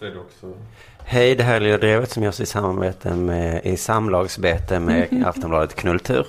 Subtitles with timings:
[0.00, 0.52] Säger du också.
[0.98, 5.74] Hej, det här är Lilla Drevet som görs i samarbete med, i samlagsbete med Aftonbladet
[5.74, 6.26] Knulltur.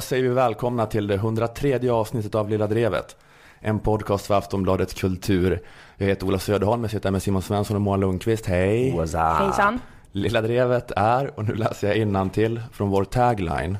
[0.00, 3.16] Då säger vi välkomna till det 103 avsnittet av Lilla Drevet.
[3.58, 5.62] En podcast för Aftonbladet Kultur.
[5.96, 8.46] Jag heter Ola Söderholm, jag sitter här med Simon Svensson och Moa Lundqvist.
[8.46, 8.90] Hej!
[8.90, 9.80] Hejsan.
[10.12, 13.78] Lilla Drevet är, och nu läser jag innantill från vår tagline,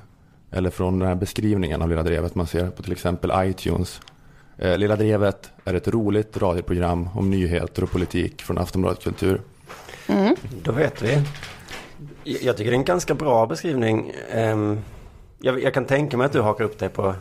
[0.51, 4.01] eller från den här beskrivningen av Lilla Drevet man ser på till exempel iTunes.
[4.59, 9.41] Eh, Lilla Drevet är ett roligt radioprogram om nyheter och politik från Aftonbladet Kultur.
[10.63, 11.23] Då vet vi.
[12.25, 14.13] Jag tycker det är en ganska bra beskrivning.
[14.31, 14.79] Ehm,
[15.43, 17.15] Jag, jag kan tänka mig att du hakar upp dig på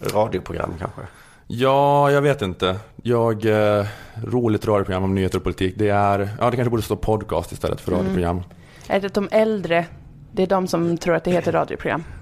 [0.00, 1.00] radioprogram kanske.
[1.46, 2.76] Ja, jag vet inte.
[3.02, 3.86] Jag, eh,
[4.24, 7.80] roligt radioprogram om nyheter och politik, det är, ja det kanske borde stå podcast istället
[7.80, 8.42] för radioprogram.
[8.88, 9.86] Är det de äldre?
[10.32, 12.04] Det är de som tror att det heter radioprogram.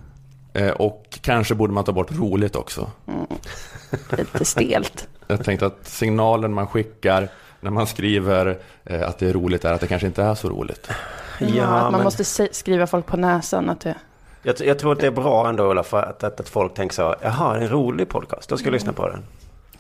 [0.53, 2.91] Eh, och kanske borde man ta bort roligt också.
[4.11, 5.09] Lite stelt.
[5.27, 7.29] Jag tänkte att signalen man skickar
[7.61, 10.49] när man skriver eh, att det är roligt är att det kanske inte är så
[10.49, 10.91] roligt.
[11.39, 13.95] Ja, att man men måste skriva folk på näsan att det...
[14.43, 16.95] jag, jag tror att det är bra ändå Ola, för att, att, att folk tänker
[16.95, 17.15] så.
[17.23, 19.23] Jaha, det är en rolig podcast, då ska jag lyssna på den.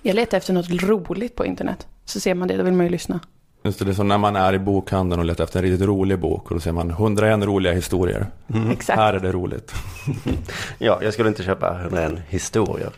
[0.02, 1.86] Jag letar efter något roligt på internet.
[2.04, 3.20] Så ser man det, då vill man ju lyssna.
[3.62, 5.86] Just det, det är som när man är i bokhandeln och letar efter en riktigt
[5.86, 8.26] rolig bok och då ser man 101 roliga historier.
[8.72, 8.98] Exakt.
[8.98, 9.74] Här är det roligt.
[10.78, 12.90] Ja, jag skulle inte köpa 101 historier.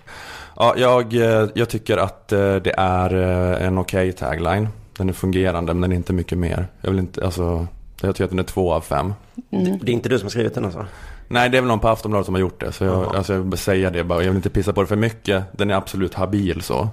[0.57, 4.69] Ja, jag, eh, jag tycker att eh, det är eh, en okej tagline.
[4.97, 6.67] Den är fungerande, men den är inte mycket mer.
[6.81, 7.67] Jag vill inte, alltså,
[8.01, 9.15] jag tycker att den är två av fem.
[9.51, 9.79] Mm.
[9.83, 10.87] Det är inte du som har skrivit den alltså?
[11.33, 12.73] Nej, det är väl någon på Aftonbladet som har gjort det.
[12.73, 13.17] Så jag, Jaha.
[13.17, 14.19] alltså, jag vill säga det bara.
[14.23, 15.45] Jag vill inte pissa på det för mycket.
[15.53, 16.89] Den är absolut habil så.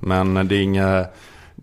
[0.00, 1.14] Men det är inget,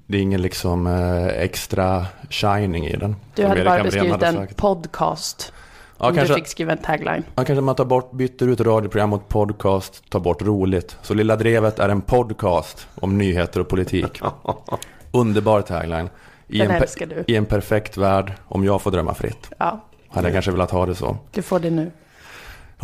[0.06, 3.16] det är ingen liksom eh, extra shining i den.
[3.36, 4.58] Du hade bara beskrivit hade en sagt.
[4.58, 5.54] podcast.
[5.98, 7.24] Ja, om kanske, du fick skriva en tagline.
[7.36, 10.98] ja, kanske man tar bort, byter ut radioprogram mot podcast, tar bort roligt.
[11.02, 14.22] Så Lilla Drevet är en podcast om nyheter och politik.
[15.12, 16.10] Underbar tagline.
[16.48, 17.24] I Den en, älskar du.
[17.28, 19.52] I en perfekt värld, om jag får drömma fritt.
[19.58, 21.18] Ja, Hade jag kanske velat ha det så.
[21.32, 21.92] du får det nu.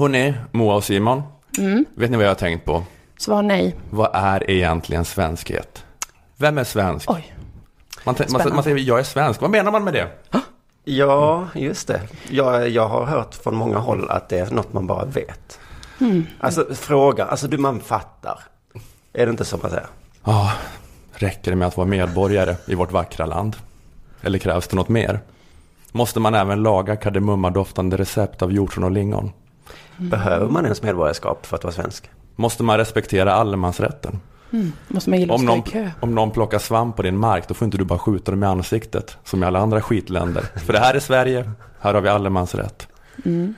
[0.02, 1.24] Hörrni, Moa och Simon.
[1.58, 1.86] Mm.
[1.96, 2.84] Vet ni vad jag har tänkt på?
[3.18, 3.76] Svar nej.
[3.90, 5.86] Vad är egentligen svenskhet?
[6.38, 7.12] Vem är svensk?
[7.12, 7.36] Oj.
[8.04, 9.42] Man, man, man säger jag är svensk.
[9.42, 10.08] Vad menar man med det?
[10.84, 12.02] Ja, just det.
[12.30, 15.60] Jag, jag har hört från många håll att det är något man bara vet.
[16.40, 18.40] Alltså fråga, alltså du man fattar.
[19.14, 19.88] Är det inte så man säger?
[20.24, 20.52] Ja,
[21.14, 23.56] räcker det med att vara medborgare i vårt vackra land?
[24.22, 25.20] Eller krävs det något mer?
[25.92, 29.32] Måste man även laga kardemummadoftande recept av hjortron och lingon?
[30.10, 32.10] Behöver man ens medborgarskap för att vara svensk?
[32.36, 34.20] Måste man respektera allemansrätten?
[34.88, 35.92] Måste man gilla att Om någon, kö?
[36.00, 38.46] om någon plockar svamp på din mark, då får inte du bara skjuta dem i
[38.46, 40.42] ansiktet, som i alla andra skitländer.
[40.66, 42.88] För det här är Sverige, här har vi allemansrätt.
[43.24, 43.54] Ma-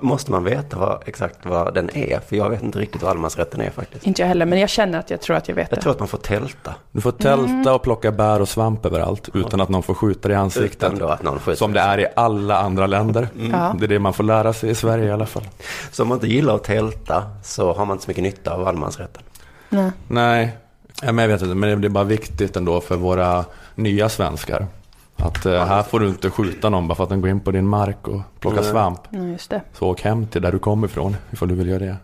[0.00, 2.20] måste man veta vad, exakt vad den är?
[2.28, 4.06] För jag vet inte riktigt vad allemansrätten är faktiskt.
[4.06, 5.82] Inte jag heller, men jag känner att jag tror att jag vet Jag det.
[5.82, 6.74] tror att man får tälta.
[6.92, 10.34] Du får tälta och plocka bär och svamp överallt utan att någon får skjuta dig
[10.36, 10.82] i ansiktet.
[10.92, 11.58] Utan då att någon skjuter.
[11.58, 13.28] Som det är i alla andra länder.
[13.52, 13.74] Ja.
[13.78, 15.44] Det är det man får lära sig i Sverige i alla fall.
[15.92, 18.68] Så om man inte gillar att tälta så har man inte så mycket nytta av
[18.68, 19.22] allemansrätten.
[19.68, 19.90] Nej.
[20.08, 20.56] Nej,
[21.02, 23.44] men jag vet inte, men det är bara viktigt ändå för våra
[23.74, 24.66] nya svenskar.
[25.16, 27.50] Att eh, här får du inte skjuta någon bara för att den går in på
[27.50, 28.70] din mark och plockar Nej.
[28.70, 29.00] svamp.
[29.10, 29.62] Nej, just det.
[29.72, 31.96] Så åk hem till där du kommer ifrån ifall du vill göra det.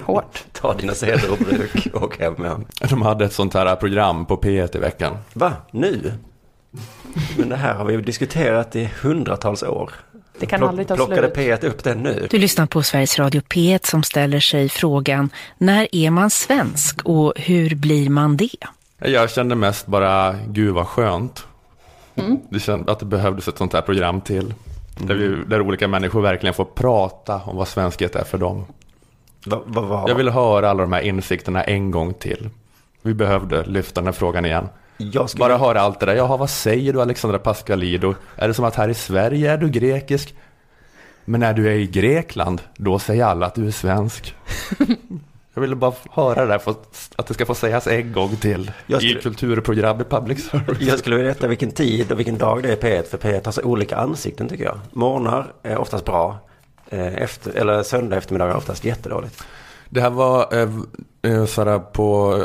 [0.04, 0.44] Hårt.
[0.52, 2.64] Ta dina seder och bruk och åk hem med dem.
[2.90, 5.16] De hade ett sånt här program på P1 i veckan.
[5.34, 5.52] Va?
[5.70, 6.12] Nu?
[7.38, 9.90] Men det här har vi ju diskuterat i hundratals år.
[10.40, 11.36] Det kan Plock- aldrig ta Plockade slut.
[11.36, 12.26] P1 upp den nu?
[12.30, 17.32] Du lyssnar på Sveriges Radio P1 som ställer sig frågan när är man svensk och
[17.36, 18.48] hur blir man det?
[18.98, 21.44] Jag kände mest bara, gud vad skönt.
[22.18, 22.38] Mm.
[22.50, 24.54] Det kände att det behövdes ett sånt här program till.
[24.98, 28.64] Där, vi, där olika människor verkligen får prata om vad svenskhet är för dem.
[29.46, 30.04] Va, va, va?
[30.08, 32.50] Jag vill höra alla de här insikterna en gång till.
[33.02, 34.68] Vi behövde lyfta den här frågan igen.
[34.96, 35.40] jag skulle...
[35.40, 36.14] Bara höra allt det där.
[36.14, 38.14] Jaha, vad säger du Alexandra Pascalidou?
[38.36, 40.34] Är det som att här i Sverige är du grekisk?
[41.24, 44.34] Men när du är i Grekland, då säger alla att du är svensk.
[45.58, 48.72] Jag ville bara höra det där, för att- det ska få sägas en gång till.
[48.86, 50.80] Jag I skulle- kulturprogram i public service.
[50.80, 53.02] Jag skulle vilja veta vilken tid och vilken dag det är P1.
[53.10, 54.78] För P1 har så olika ansikten tycker jag.
[54.92, 56.38] Morgnar är oftast bra.
[56.88, 59.44] Eh, Efter, eller söndag eftermiddag är oftast jättedåligt.
[59.90, 60.68] Det här var eh,
[61.32, 62.38] eh, såhär på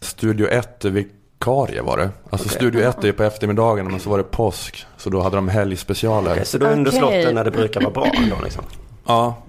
[0.00, 2.10] Studio 1 vikarie var det.
[2.30, 2.56] Alltså Okej.
[2.56, 4.86] Studio 1 är på eftermiddagen men så var det påsk.
[4.96, 6.32] Så då hade de helgspecialer.
[6.32, 7.00] Okej, så då under Okej.
[7.00, 8.64] slotten när det brukar vara bra ändå liksom.
[9.06, 9.42] Ja,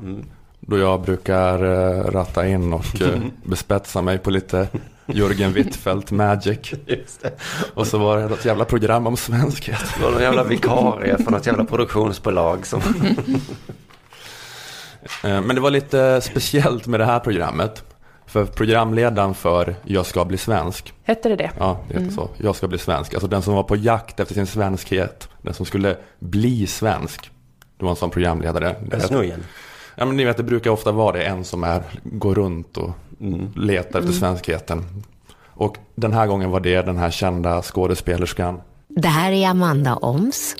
[0.65, 4.67] Då jag brukar eh, ratta in och eh, bespetsa mig på lite
[5.05, 6.71] Jörgen Wittfeldt magic.
[6.85, 7.31] Just det.
[7.73, 9.93] Och så var det något jävla program om svenskhet.
[9.97, 12.81] Det var någon jävla vikarie för något jävla produktionsbolag som...
[15.23, 17.83] Eh, Men det var lite speciellt med det här programmet.
[18.25, 21.51] För programledaren för Jag ska bli svensk, Hette det det?
[21.59, 24.33] ja det heter så, Jag ska bli svensk, alltså den som var på jakt efter
[24.33, 27.31] sin svenskhet, den som skulle bli svensk.
[27.77, 28.75] Det var en sån programledare.
[29.07, 29.43] Snujen.
[29.95, 32.91] Ja men ni vet det brukar ofta vara det, en som är, går runt och
[33.55, 35.03] letar efter svenskheten.
[35.57, 38.61] Och den här gången var det den här kända skådespelerskan.
[38.87, 40.55] Det här är Amanda Oms.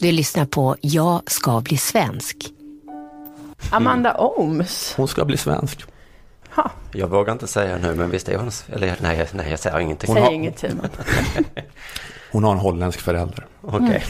[0.00, 2.36] Du lyssnar på Jag ska bli svensk.
[3.70, 4.94] Amanda Ohms.
[4.96, 5.84] Hon ska bli svensk.
[6.54, 8.50] Ha, Jag vågar inte säga nu, men visst är hon...
[8.72, 10.14] Eller nej, jag- nej jag säger ingenting.
[10.14, 10.88] säg har- inget Simon.
[12.32, 13.46] Hon har en holländsk förälder.
[13.62, 14.04] Okej.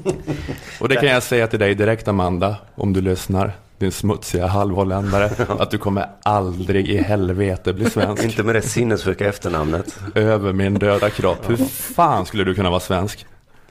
[0.80, 3.52] Och det kan jag säga till dig direkt Amanda, om du lyssnar,
[3.82, 8.24] din smutsiga halvholländare, att du kommer aldrig i helvete bli svensk.
[8.24, 9.98] Inte med det sinnessjuka efternamnet.
[10.14, 11.50] Över min döda kropp.
[11.50, 11.56] Hur
[11.94, 13.26] fan skulle du kunna vara svensk?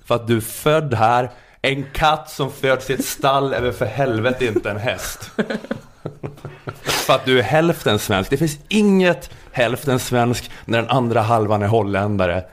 [0.05, 1.31] För att du är född här,
[1.61, 5.31] en katt som föds i ett stall är väl för helvete inte en häst.
[6.81, 8.29] För att du är hälften svensk.
[8.29, 12.43] Det finns inget hälften svensk när den andra halvan är holländare.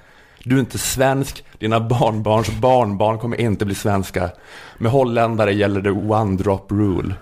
[0.45, 4.31] Du är inte svensk, dina barnbarns barnbarn kommer inte bli svenska.
[4.79, 7.15] Med holländare gäller det one drop rule.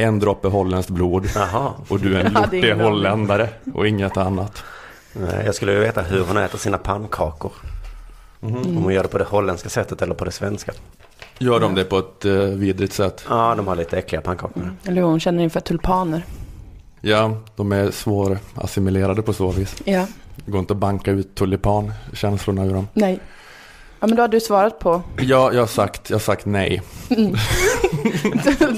[0.00, 1.26] En droppe holländskt blod.
[1.34, 1.72] Jaha.
[1.88, 4.62] Och du är en lortig holländare och inget annat.
[5.12, 7.52] Nej, Jag skulle ju veta hur hon äter sina pannkakor.
[8.40, 10.72] Om hon gör det på det holländska sättet eller på det svenska.
[11.38, 13.24] Gör de det på ett uh, vidrigt sätt?
[13.28, 14.74] Ja, de har lite äckliga pannkakor.
[14.84, 16.24] Eller hon känner inför tulpaner.
[17.00, 19.76] Ja, de är svårassimilerade på så vis.
[19.84, 20.06] Ja,
[20.36, 22.88] Det går inte att banka ut tulipankänslorna ur dem.
[22.92, 23.20] nej.
[24.00, 25.02] Ja men då har du svarat på.
[25.18, 26.82] Ja, jag har sagt, jag har sagt nej.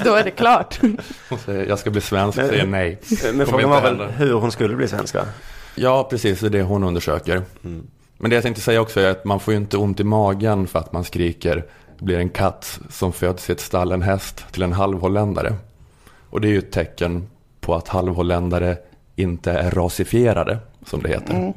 [0.04, 0.80] då är det klart.
[1.28, 3.00] Hon säger, jag ska bli svensk, Men- säger nej.
[3.34, 5.24] Men frågan var väl hur hon skulle bli svensk va?
[5.74, 7.42] Ja, precis, det är det hon undersöker.
[8.18, 10.66] Men det jag tänkte säga också är att man får ju inte ont i magen
[10.66, 11.64] för att man skriker
[11.98, 15.54] blir en katt som föds i ett stall, en häst, till en halvholländare.
[16.30, 17.28] Och det är ju ett tecken
[17.60, 18.76] på att halvholländare
[19.16, 21.52] inte är rasifierade, som det heter.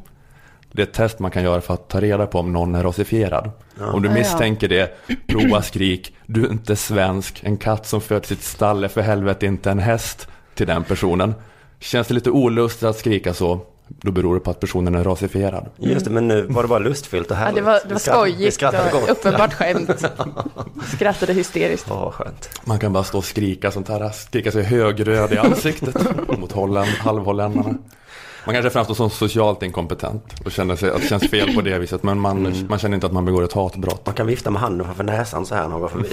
[0.76, 2.84] Det är ett test man kan göra för att ta reda på om någon är
[2.84, 3.52] rasifierad.
[3.80, 4.20] Om du Ja, ja.
[4.20, 8.84] misstänker det, prova skrik, du är inte svensk, en katt som föds i ett stall
[8.84, 11.34] är för helvete inte en häst till den personen.
[11.80, 15.70] Känns det lite olustigt att skrika så, då beror det på att personen är rasifierad.
[15.78, 17.56] Just det, men nu var det bara lustfyllt och Ja, härligt.
[17.56, 20.06] det var, det var skojigt och uppenbart skämt.
[20.96, 21.88] Skrattade hysteriskt.
[21.92, 22.50] Åh, skönt.
[22.66, 25.96] Man kan bara stå och skrika sånt här, skrika sig högröd i ansiktet
[26.40, 27.76] mot Holland, halvholländarna.
[28.46, 31.80] Man kanske framstår som socialt inkompetent och känner sig, att det känns fel på det
[31.80, 34.06] viset, men man, man känner inte att man begår ett hatbrott.
[34.06, 36.10] Man kan vifta med handen framför näsan så här när man går förbi.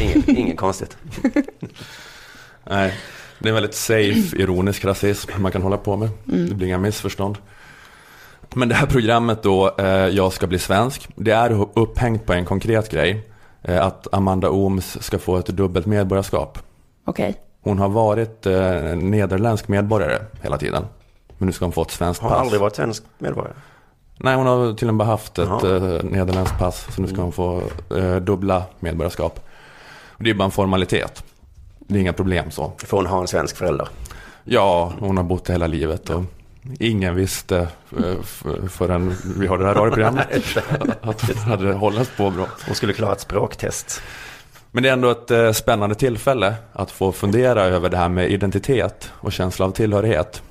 [0.00, 0.96] Inget, inget konstigt.
[2.64, 2.94] Nej,
[3.38, 6.08] det är en väldigt safe, ironisk rasism man kan hålla på med.
[6.24, 7.38] Det blir inga missförstånd.
[8.54, 12.44] Men det här programmet då, eh, Jag ska bli svensk, det är upphängt på en
[12.44, 13.30] konkret grej.
[13.62, 16.58] Eh, att Amanda Ooms ska få ett dubbelt medborgarskap.
[17.04, 17.34] Okej.
[17.62, 18.52] Hon har varit eh,
[18.96, 20.84] nederländsk medborgare hela tiden.
[21.40, 22.38] Men nu ska hon få ett svenskt Har pass.
[22.38, 23.54] aldrig varit svensk medborgare.
[24.16, 25.76] Nej, hon har till och med haft ett Jaha.
[25.76, 26.86] eh, nederländskt pass.
[26.94, 27.62] Så nu ska hon få
[27.96, 29.40] eh, dubbla medborgarskap.
[30.08, 31.24] Och det är bara en formalitet.
[31.78, 32.72] Det är inga problem så.
[32.86, 33.88] Får hon ha en svensk förälder?
[34.44, 36.22] Ja, hon har bott hela livet och
[36.78, 37.58] ingen visste
[37.98, 38.22] eh,
[38.68, 40.26] förrän vi har det här radioprogrammet
[41.02, 42.46] att hon hade holländskt påbrå.
[42.66, 44.02] Hon skulle klara ett språktest.
[44.72, 48.30] Men det är ändå ett eh, spännande tillfälle att få fundera över det här med
[48.30, 50.42] identitet och känsla av tillhörighet.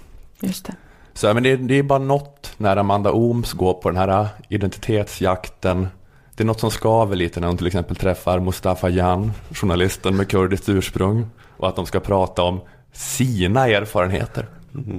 [0.41, 0.75] Just det.
[1.13, 5.87] Så men det, det är bara något när Amanda Ooms går på den här identitetsjakten.
[6.35, 10.29] Det är något som skaver lite när hon till exempel träffar Mustafa Jan, journalisten med
[10.29, 11.29] kurdiskt ursprung.
[11.57, 12.61] Och att de ska prata om
[12.93, 14.47] sina erfarenheter.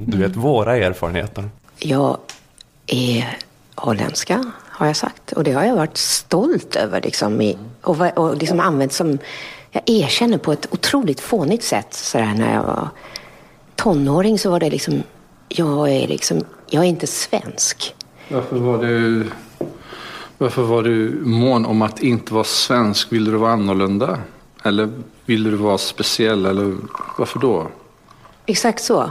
[0.07, 1.51] Du vet, våra erfarenheter.
[1.79, 2.19] Jag
[2.87, 3.39] är
[3.75, 5.33] holländska, har jag sagt.
[5.33, 7.01] Och det har jag varit stolt över.
[7.01, 9.19] Liksom, i, och, och liksom använt som...
[9.71, 11.95] Jag erkänner på ett otroligt fånigt sätt.
[11.95, 12.89] Så där, när jag var
[13.77, 15.03] tonåring så var det liksom...
[15.55, 17.95] Jag är, liksom, jag är inte svensk.
[18.29, 19.27] Varför var du...
[20.39, 23.13] Varför var du mån om att inte vara svensk?
[23.13, 24.19] Ville du vara annorlunda?
[24.65, 24.91] Eller
[25.27, 26.47] ville du vara speciell?
[26.47, 26.77] Eller
[27.19, 27.67] varför då?
[28.47, 29.11] Exakt så.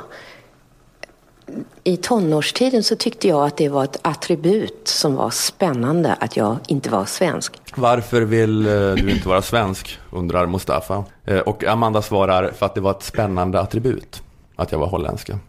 [1.84, 6.58] I tonårstiden så tyckte jag att det var ett attribut som var spännande att jag
[6.68, 7.54] inte var svensk.
[7.76, 10.00] Varför vill eh, du inte vara svensk?
[10.12, 11.04] undrar Mustafa.
[11.26, 14.24] Eh, Och Amanda svarar för att det var ett spännande attribut
[14.56, 15.40] att jag var holländska.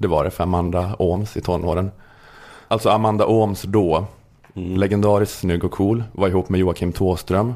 [0.00, 1.90] Det var det för Amanda Ooms i tonåren.
[2.68, 4.06] Alltså Amanda Ooms då,
[4.54, 7.54] legendariskt snygg och cool, var ihop med Joakim Tåström.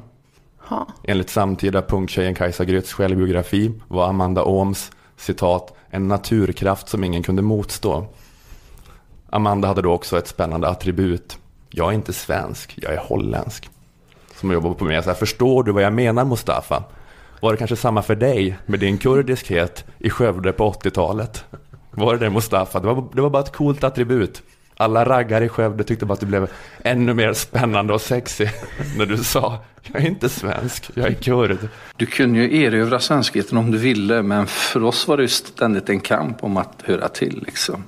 [0.58, 0.86] Ha.
[1.02, 7.42] Enligt samtida punktjejen Kajsa Grytz självbiografi var Amanda Ooms citat en naturkraft som ingen kunde
[7.42, 8.06] motstå.
[9.30, 11.38] Amanda hade då också ett spännande attribut.
[11.70, 13.70] Jag är inte svensk, jag är holländsk.
[14.34, 15.02] Som jobbar på mig.
[15.02, 16.84] Så här, förstår du vad jag menar Mustafa?
[17.40, 21.44] Var det kanske samma för dig med din kurdiskhet i Skövde på 80-talet?
[21.94, 22.80] Var det det Mustafa?
[22.80, 24.42] Det var, det var bara ett coolt attribut.
[24.76, 26.50] Alla raggar i Skövde tyckte bara att det blev
[26.82, 28.48] ännu mer spännande och sexy
[28.98, 29.58] när du sa
[29.92, 31.68] jag är inte svensk, jag är kurd.
[31.96, 35.88] Du kunde ju erövra svenskheten om du ville, men för oss var det ju ständigt
[35.88, 37.42] en kamp om att höra till.
[37.46, 37.84] Liksom.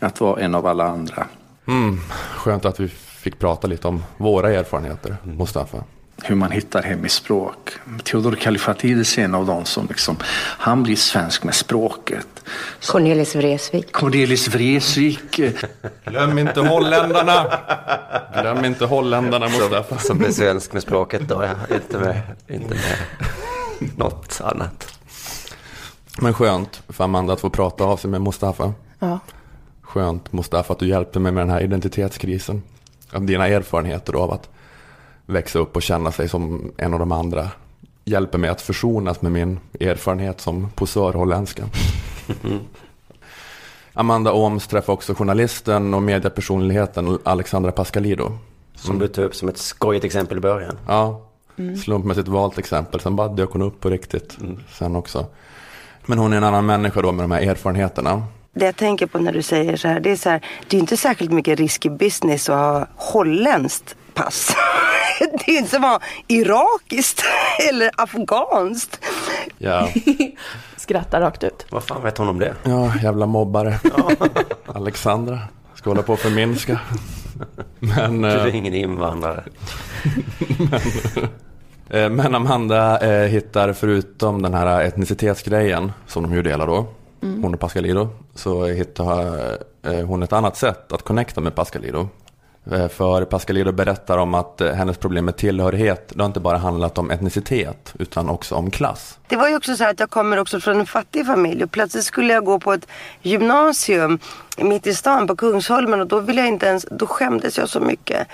[0.00, 1.26] Att vara en av alla andra.
[1.66, 2.00] Mm,
[2.36, 5.84] skönt att vi fick prata lite om våra erfarenheter, Mustafa.
[6.22, 7.70] Hur man hittar hem i språk.
[8.04, 10.16] Theodor Kallifatides är en av dem som liksom,
[10.58, 12.26] han blir svensk med språket.
[12.86, 13.92] Cornelis Vreeswijk.
[13.92, 15.40] Cornelis Vreeswijk.
[16.04, 17.58] Glöm inte holländarna!
[18.40, 19.98] Glöm inte holländarna, Mustafa.
[19.98, 21.76] Som blir svensk med språket då, ja.
[21.76, 22.98] Inte med, inte med
[23.96, 24.98] något annat.
[26.20, 28.72] Men skönt för Amanda att få prata av sig med Mustafa.
[28.98, 29.18] Ja.
[29.82, 32.62] Skönt Mustafa att du hjälpte mig med den här identitetskrisen.
[33.10, 34.48] Att dina erfarenheter av att
[35.26, 37.48] växa upp och känna sig som en av de andra
[38.04, 41.64] hjälper mig att försonas med min erfarenhet som posörholländska.
[43.92, 48.32] Amanda Ooms träffade också journalisten och mediepersonligheten Alexandra Pascalido.
[48.74, 50.78] Som du tog upp som ett skojigt exempel i början.
[50.86, 51.26] Ja,
[51.84, 53.00] slumpmässigt valt exempel.
[53.00, 54.38] Sen bara dök hon upp på riktigt
[54.72, 55.26] sen också.
[56.06, 58.22] Men hon är en annan människa då med de här erfarenheterna.
[58.52, 60.80] Det jag tänker på när du säger så här, det är så här, det är
[60.80, 64.56] inte särskilt mycket risk i business att ha holländskt pass.
[65.18, 67.22] Det är inte som att ha irakiskt
[67.70, 69.00] eller afghanskt.
[69.58, 69.88] Ja,
[70.76, 71.66] Skrattar rakt ut.
[71.70, 72.54] Vad fan vet hon om det?
[72.62, 73.78] ja jävla mobbare.
[74.66, 75.38] Alexandra.
[75.74, 76.80] Ska hålla på och förminska.
[77.78, 79.44] Men, Du är eh, ingen invandrare.
[81.90, 86.86] eh, men Amanda eh, hittar förutom den här etnicitetsgrejen som de ju delar då.
[87.20, 88.08] Hon och Pascalido.
[88.34, 92.08] Så hittar hon ett annat sätt att connecta med Pascalido.
[92.72, 96.58] Eh, För Pascalido berättar om att eh, hennes problem med tillhörighet, det har inte bara
[96.58, 99.18] handlat om etnicitet utan också om klass.
[99.28, 101.70] Det var ju också så här att jag kommer också från en fattig familj och
[101.70, 102.86] plötsligt skulle jag gå på ett
[103.22, 104.18] gymnasium
[104.58, 107.80] mitt i stan på Kungsholmen och då ville jag inte ens, då skämdes jag så
[107.80, 108.28] mycket.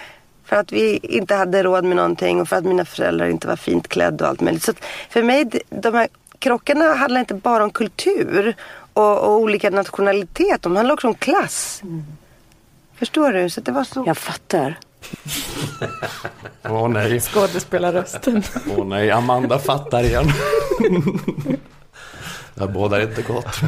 [0.45, 3.57] För att vi inte hade råd med någonting och för att mina föräldrar inte var
[3.57, 4.63] fint klädda och allt möjligt.
[4.63, 4.73] Så
[5.11, 6.09] för mig, de här
[6.39, 8.55] krockarna handlar inte bara om kultur
[8.93, 10.63] och, och olika nationalitet.
[10.63, 11.83] De handlar också om klass.
[13.03, 13.51] Förstår du?
[13.51, 14.05] Så det var så...
[14.07, 14.79] Jag fattar.
[16.65, 18.43] Åh nej, Skådespelarrösten.
[18.77, 20.25] åh nej, Amanda fattar igen.
[22.55, 23.61] Det här bådar inte gott.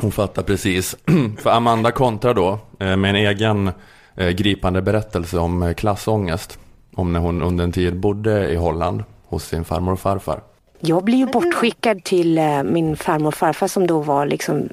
[0.00, 0.96] Hon fattar precis.
[1.38, 3.70] För Amanda kontrar då eh, med en egen
[4.14, 6.58] eh, gripande berättelse om eh, klassångest.
[6.94, 10.40] Om när hon under en tid bodde i Holland hos sin farmor och farfar.
[10.80, 14.68] Jag blir ju bortskickad till min farmor och farfar som då var liksom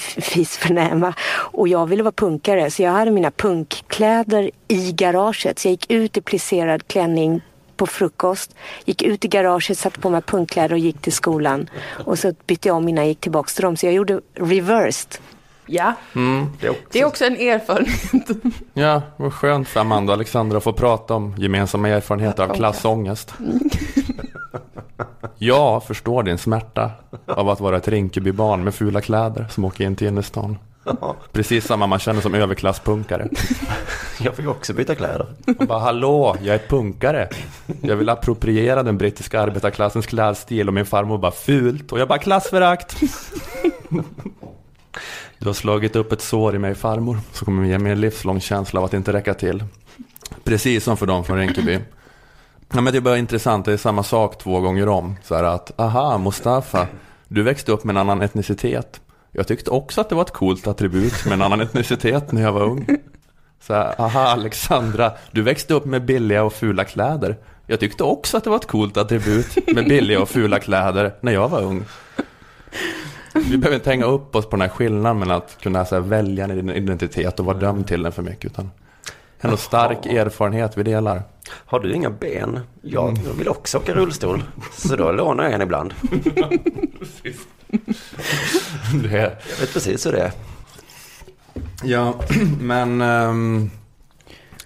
[0.00, 1.14] fisförnäma.
[1.30, 5.58] Och jag ville vara punkare så jag hade mina punkkläder i garaget.
[5.58, 7.40] Så jag gick ut i plisserad klänning
[7.76, 11.70] på frukost, gick ut i garaget, satte på mig punkkläder och gick till skolan.
[12.04, 13.76] Och så bytte jag om innan jag gick tillbaka till dem.
[13.76, 15.18] Så jag gjorde reversed.
[15.70, 15.92] Ja,
[16.60, 18.28] Det är också, det är också en erfarenhet.
[18.74, 23.34] Ja, vad skönt för Amanda och Alexandra att få prata om gemensamma erfarenheter av klassångest.
[25.38, 26.90] Jag förstår din smärta
[27.26, 30.58] av att vara ett Rinkebybarn med fula kläder som åker in till innerstan.
[31.32, 33.28] Precis samma man känner som överklasspunkare.
[34.20, 35.26] jag fick också byta kläder.
[35.58, 37.28] Och bara hallå, jag är punkare.
[37.80, 41.92] Jag vill appropriera den brittiska arbetarklassens klädstil och min farmor bara fult.
[41.92, 42.96] Och jag bara klassförakt.
[45.38, 47.18] Du har slagit upp ett sår i mig farmor.
[47.32, 49.64] Så kommer ge mig en livslång känsla av att inte räcka till.
[50.44, 51.78] Precis som för dem från Rinkeby.
[52.72, 55.16] Ja, men det är bara intressant, det är samma sak två gånger om.
[55.22, 56.86] Så här att, aha Mustafa,
[57.28, 59.00] du växte upp med en annan etnicitet.
[59.32, 62.52] Jag tyckte också att det var ett coolt attribut med en annan etnicitet när jag
[62.52, 62.86] var ung.
[63.60, 67.36] Så här, aha Alexandra, du växte upp med billiga och fula kläder.
[67.66, 71.32] Jag tyckte också att det var ett coolt attribut med billiga och fula kläder när
[71.32, 71.84] jag var ung.
[73.34, 76.02] Vi behöver inte hänga upp oss på den här skillnaden mellan att kunna så här,
[76.02, 78.44] välja en identitet och vara dömd till den för mycket.
[78.44, 78.70] Utan
[79.40, 81.22] ändå stark erfarenhet vi delar.
[81.50, 82.60] Har du inga ben?
[82.82, 84.42] Jag vill också åka rullstol.
[84.72, 85.94] Så då lånar jag en ibland.
[89.02, 90.32] Det är, Jag vet precis hur det är.
[91.82, 92.14] Ja,
[92.60, 93.70] men, ehm,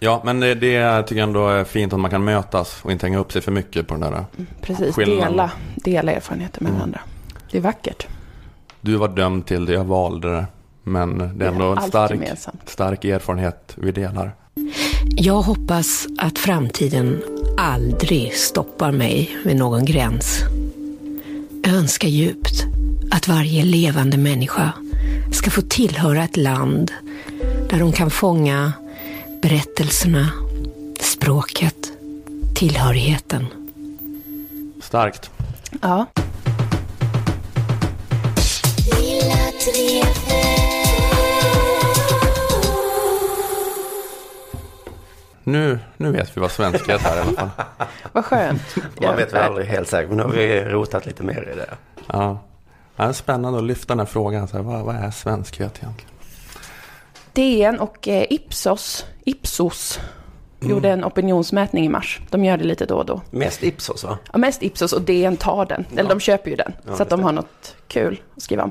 [0.00, 3.06] ja, men det, det tycker jag ändå är fint att man kan mötas och inte
[3.06, 4.24] hänga upp sig för mycket på den där.
[4.60, 5.28] Precis, Skillnad.
[5.28, 7.00] dela, dela erfarenheter med varandra.
[7.50, 8.06] Det är vackert.
[8.80, 10.46] Du var dömd till det, jag valde det.
[10.82, 12.68] Men det är ändå en stark, gemensamt.
[12.68, 14.32] stark erfarenhet vi delar.
[15.08, 17.22] Jag hoppas att framtiden
[17.58, 20.38] aldrig stoppar mig vid någon gräns.
[21.64, 22.64] Jag önskar djupt
[23.10, 24.72] att varje levande människa
[25.32, 26.92] ska få tillhöra ett land
[27.70, 28.72] där de kan fånga
[29.42, 30.28] berättelserna,
[31.00, 31.92] språket,
[32.54, 33.46] tillhörigheten.
[34.82, 35.30] Starkt.
[35.80, 36.06] Ja.
[45.44, 47.50] Nu, nu vet vi vad svenskhet är i alla fall.
[48.12, 48.62] Vad skönt.
[49.00, 51.66] Man vet väl aldrig helt säkert, men nu har vi rotat lite mer i det.
[52.06, 52.38] Ja.
[52.96, 54.48] Ja, Det är spännande att lyfta den här frågan.
[54.48, 56.10] Så här, vad, vad är svenskhet egentligen?
[57.32, 60.00] DN och eh, Ipsos, Ipsos
[60.60, 62.20] gjorde en opinionsmätning i mars.
[62.30, 63.20] De gör det lite då och då.
[63.30, 64.18] Mest Ipsos va?
[64.32, 65.84] Ja, mest Ipsos och DN tar den.
[65.96, 66.72] Eller de köper ju den.
[66.86, 68.70] Ja, så att de har något kul att skriva om.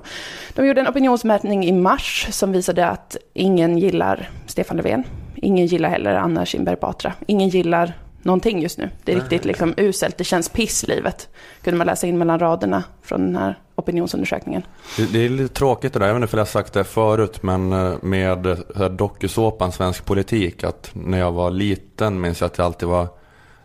[0.54, 5.04] De gjorde en opinionsmätning i mars som visade att ingen gillar Stefan Löfven.
[5.42, 7.14] Ingen gillar heller Anna Kinberg Batra.
[7.28, 8.90] Ingen gillar någonting just nu.
[9.04, 10.18] Det är riktigt liksom uselt.
[10.18, 11.30] Det känns piss livet.
[11.62, 14.64] Kunde man läsa in mellan raderna från den här opinionsundersökningen.
[14.98, 16.84] Det, det är lite tråkigt det där, jag vet inte om jag har sagt det
[16.84, 22.48] förut, men eh, med eh, dokusåpan Svensk politik, att när jag var liten minns jag
[22.48, 23.08] att det alltid var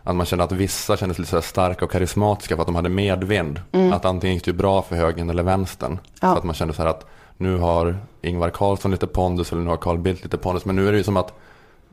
[0.03, 2.89] att man kände att vissa kändes lite så starka och karismatiska för att de hade
[2.89, 3.61] medvind.
[3.93, 5.99] Att antingen gick det bra för högern eller vänstern.
[6.21, 6.31] Ja.
[6.31, 7.05] Så att man kände så här att
[7.37, 10.65] nu har Ingvar Carlsson lite pondus eller nu har Carl Bildt lite pondus.
[10.65, 11.33] Men nu är det ju som att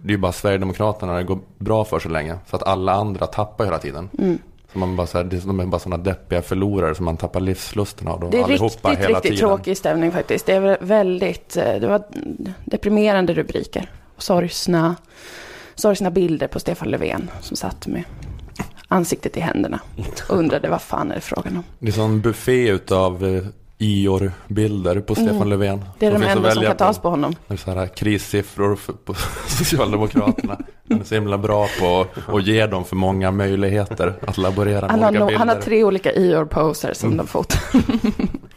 [0.04, 2.37] det är ju bara Sverigedemokraterna det går bra för så länge.
[2.50, 4.08] Så att alla andra tappar hela tiden.
[4.73, 8.08] Så man bara så här, de är bara sådana deppiga förlorare som man tappar livslusten
[8.08, 8.20] av.
[8.20, 9.38] Då, Det är allihopa riktigt, hela riktigt tiden.
[9.49, 10.46] tråkig stämning faktiskt.
[10.46, 12.02] Det är väldigt, eh, det var
[12.64, 13.90] deprimerande rubriker.
[14.18, 14.96] Sorgsna,
[15.75, 18.04] sorgsna bilder på Stefan Löfven som satt med
[18.88, 19.80] ansiktet i händerna
[20.28, 21.64] och undrade vad fan är det frågan om.
[21.78, 23.42] Det är sån buffé utav eh,
[23.78, 25.75] Ior-bilder på Stefan Löfven.
[25.75, 25.88] Mm.
[25.99, 27.35] Det är de enda som kan tas på honom.
[27.47, 29.14] Det är så här krissiffror för, på
[29.49, 30.59] Socialdemokraterna.
[30.88, 34.90] Han är så himla bra på att ge dem för många möjligheter att laborera med
[34.90, 35.38] Han har, olika no, bilder.
[35.38, 37.61] han har tre olika Ior-poser som de fotar.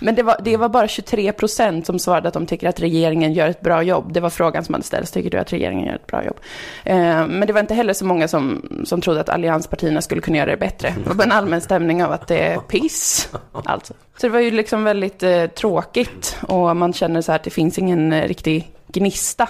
[0.00, 3.32] Men det var, det var bara 23 procent som svarade att de tycker att regeringen
[3.32, 4.12] gör ett bra jobb.
[4.12, 5.10] Det var frågan som hade ställts.
[5.10, 6.36] Tycker du att regeringen gör ett bra jobb?
[6.84, 10.36] Eh, men det var inte heller så många som, som trodde att allianspartierna skulle kunna
[10.36, 10.94] göra det bättre.
[11.04, 13.28] Det var en allmän stämning av att det är piss.
[13.52, 13.94] Alltså.
[14.16, 16.36] Så det var ju liksom väldigt eh, tråkigt.
[16.48, 19.48] Och man känner så här att det finns ingen eh, riktig gnista,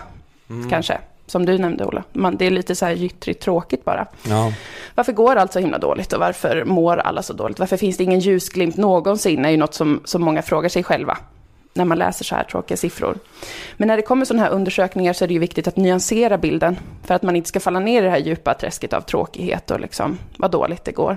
[0.70, 0.98] kanske.
[1.32, 2.02] Som du nämnde, Ola.
[2.12, 4.06] Man, det är lite så här gyttrigt tråkigt bara.
[4.28, 4.52] Ja.
[4.94, 7.58] Varför går allt så himla dåligt och varför mår alla så dåligt?
[7.58, 9.44] Varför finns det ingen ljusglimt någonsin?
[9.44, 11.18] är ju något som, som många frågar sig själva
[11.74, 13.18] när man läser så här tråkiga siffror.
[13.76, 16.78] Men när det kommer sådana här undersökningar så är det ju viktigt att nyansera bilden
[17.04, 19.80] för att man inte ska falla ner i det här djupa träsket av tråkighet och
[19.80, 21.16] liksom vad dåligt det går.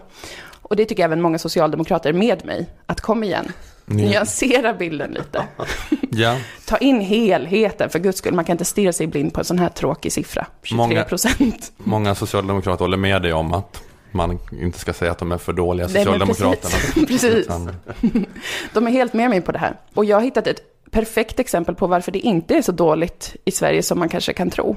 [0.61, 3.51] Och det tycker även många socialdemokrater med mig, att kom igen,
[3.85, 5.43] nyansera bilden lite.
[6.11, 6.37] ja.
[6.65, 9.59] Ta in helheten för guds skull, man kan inte stirra sig blind på en sån
[9.59, 11.71] här tråkig siffra, 23 Många- procent.
[11.77, 15.53] Många socialdemokrater håller med dig om att man inte ska säga att de är för
[15.53, 17.05] dåliga, Nej, Socialdemokraterna.
[17.07, 17.47] precis.
[18.73, 19.79] De är helt med mig på det här.
[19.93, 20.59] Och jag har hittat ett
[20.91, 24.49] perfekt exempel på varför det inte är så dåligt i Sverige som man kanske kan
[24.49, 24.75] tro.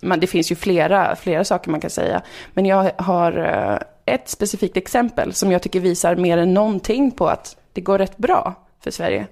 [0.00, 2.22] Men det finns ju flera, flera saker man kan säga.
[2.54, 7.28] Men jag har eh, ett specifikt exempel som jag tycker visar mer än någonting på
[7.28, 8.54] att det går rätt bra
[8.84, 9.26] för Sverige.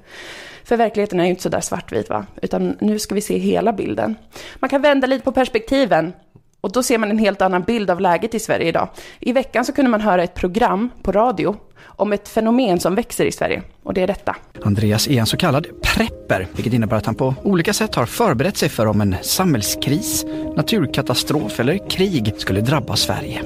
[0.64, 2.26] För verkligheten är ju inte så där svartvit va?
[2.42, 4.14] Utan nu ska vi se hela bilden.
[4.56, 6.12] Man kan vända lite på perspektiven.
[6.60, 8.88] Och då ser man en helt annan bild av läget i Sverige idag.
[9.20, 13.24] I veckan så kunde man höra ett program på radio om ett fenomen som växer
[13.24, 13.62] i Sverige.
[13.82, 14.36] Och det är detta.
[14.62, 18.56] Andreas är en så kallad prepper, vilket innebär att han på olika sätt har förberett
[18.56, 20.24] sig för om en samhällskris,
[20.56, 23.42] naturkatastrof eller krig skulle drabba Sverige.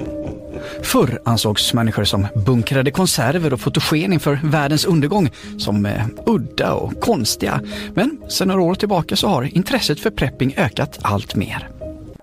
[0.81, 7.01] Förr ansågs människor som bunkrade konserver och fotogen inför världens undergång som eh, udda och
[7.01, 7.61] konstiga.
[7.93, 11.69] Men sedan några år tillbaka så har intresset för prepping ökat allt mer.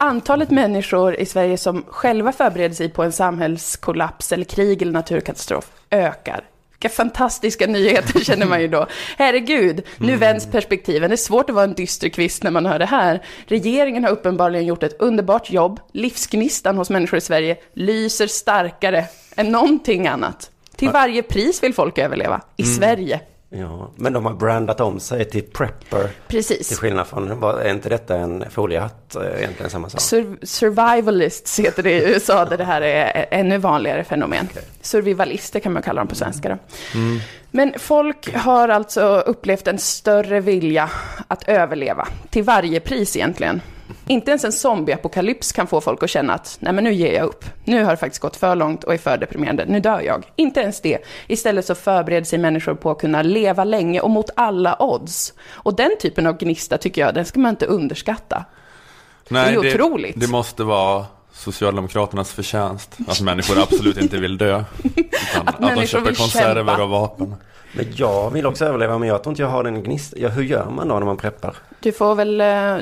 [0.01, 5.71] Antalet människor i Sverige som själva förbereder sig på en samhällskollaps eller krig eller naturkatastrof
[5.91, 6.45] ökar.
[6.81, 8.87] Vilka fantastiska nyheter känner man ju då.
[9.17, 11.11] Herregud, nu vänds perspektiven.
[11.11, 13.23] Det är svårt att vara en dyster kvist när man hör det här.
[13.47, 15.81] Regeringen har uppenbarligen gjort ett underbart jobb.
[15.93, 19.05] Livsgnistan hos människor i Sverige lyser starkare
[19.37, 20.51] än någonting annat.
[20.77, 22.41] Till varje pris vill folk överleva.
[22.57, 23.21] I Sverige.
[23.51, 26.03] Ja, men de har brandat om sig till prepper.
[26.03, 26.79] Till Precis.
[26.79, 30.01] skillnad från, var- är inte detta en foliehatt eh, egentligen samma sak?
[30.01, 34.49] Sur- survivalists heter det i USA, där det här är ännu vanligare fenomen.
[34.81, 36.49] Survivalister kan man kalla dem på svenska.
[36.49, 36.57] Då.
[37.51, 40.91] Men folk har alltså upplevt en större vilja
[41.29, 43.61] att överleva, till varje pris egentligen.
[44.07, 47.27] Inte ens en zombieapokalyps kan få folk att känna att nej men nu ger jag
[47.27, 47.45] upp.
[47.65, 49.65] Nu har det faktiskt gått för långt och är för deprimerande.
[49.69, 50.25] Nu dör jag.
[50.37, 50.99] Inte ens det.
[51.27, 55.35] Istället så förbereder sig människor på att kunna leva länge och mot alla odds.
[55.51, 58.45] Och den typen av gnista tycker jag, den ska man inte underskatta.
[59.29, 60.21] Nej, Det är otroligt.
[60.21, 62.97] Det måste vara Socialdemokraternas förtjänst.
[63.09, 64.65] Att människor absolut inte vill dö.
[64.85, 66.83] Utan att, de människor köper konserver kämpa.
[66.83, 67.35] och vapen.
[67.73, 70.21] Men jag vill också överleva, men jag tror inte jag har den gnistan.
[70.23, 71.57] Ja, hur gör man då när man preppar?
[71.81, 72.77] Du får väl eh,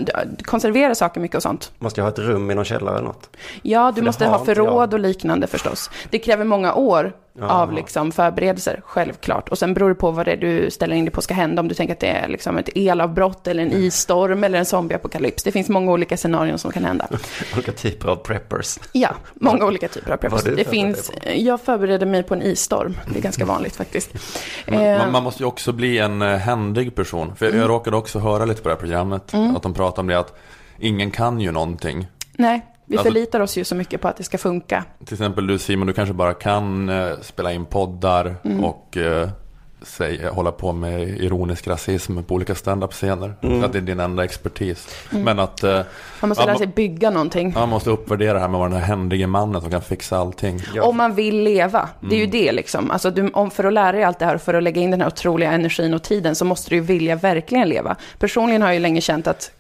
[0.45, 1.73] konservera saker mycket och sånt.
[1.79, 3.31] Måste jag ha ett rum i någon källare eller något?
[3.63, 5.91] Ja, du För måste ha förråd och liknande förstås.
[6.11, 7.49] Det kräver många år Ja.
[7.49, 9.49] av liksom förberedelser, självklart.
[9.49, 11.61] Och sen beror det på vad det är du ställer in dig på ska hända.
[11.61, 15.43] Om du tänker att det är liksom ett elavbrott eller en isstorm eller en zombieapokalyps.
[15.43, 17.09] Det finns många olika scenarion som kan hända.
[17.55, 18.79] Olika typer av preppers.
[18.93, 20.43] Ja, många olika typer av preppers.
[20.43, 22.97] Det finns, jag förbereder mig på en isstorm.
[23.13, 24.11] Det är ganska vanligt faktiskt.
[24.67, 27.33] Man, Eh, man, man måste ju också bli en eh, händig person.
[27.37, 27.61] För jag, Mm.
[27.63, 29.35] jag råkade också höra lite på det här programmet.
[29.57, 30.35] Att de pratar om det att
[30.79, 32.07] ingen kan ju någonting.
[32.39, 34.85] nej, vi Alltså- förlitar oss ju så mycket på att det ska funka.
[35.05, 38.65] Till exempel du Simon, du kanske bara kan eh, spela in poddar Mm.
[38.65, 39.29] och eh,
[39.83, 43.35] säg, hålla på med ironisk rasism på olika standup-scener.
[43.43, 43.65] Mm.
[43.65, 44.89] Att det är din enda expertis.
[45.13, 45.25] Mm.
[45.25, 45.81] Men att eh,
[46.21, 47.53] Man måste Ja, lära man- sig bygga någonting.
[47.55, 50.19] man måste uppvärdera det här med att vara den här händige mannen som kan fixa
[50.19, 50.61] allting.
[50.75, 50.83] Ja.
[50.83, 51.89] Om man vill leva.
[52.01, 52.31] Det är ju Mm.
[52.31, 52.91] det liksom.
[52.91, 54.91] Alltså du, om för att lära dig allt det här och för att lägga in
[54.91, 57.97] den här otroliga energin och tiden så måste du ju vilja verkligen leva.
[58.19, 59.51] Personligen har jag ju länge känt att,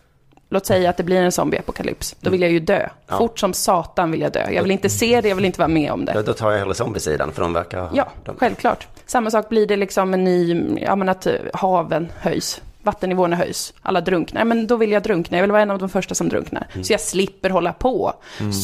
[0.49, 2.89] låt säga att det blir en zombieapokalyps, då vill jag ju dö.
[3.07, 3.19] Ja.
[3.19, 4.51] Fort som satan vill jag dö.
[4.51, 6.23] Jag vill inte se det, jag vill inte vara med om Då, det.
[6.23, 7.91] då tar jag hellre zombiesidan för de verkar...
[7.95, 8.87] Ja, de, självklart.
[9.07, 12.61] Samma sak blir det liksom en ny, ja men att eh, haven höjs.
[12.87, 14.45] Vattennivåerna höjs, alla drunknar.
[14.45, 16.67] Men då vill jag drunkna, jag vill vara en av de första som drunknar.
[16.83, 18.13] Så jag slipper hålla på.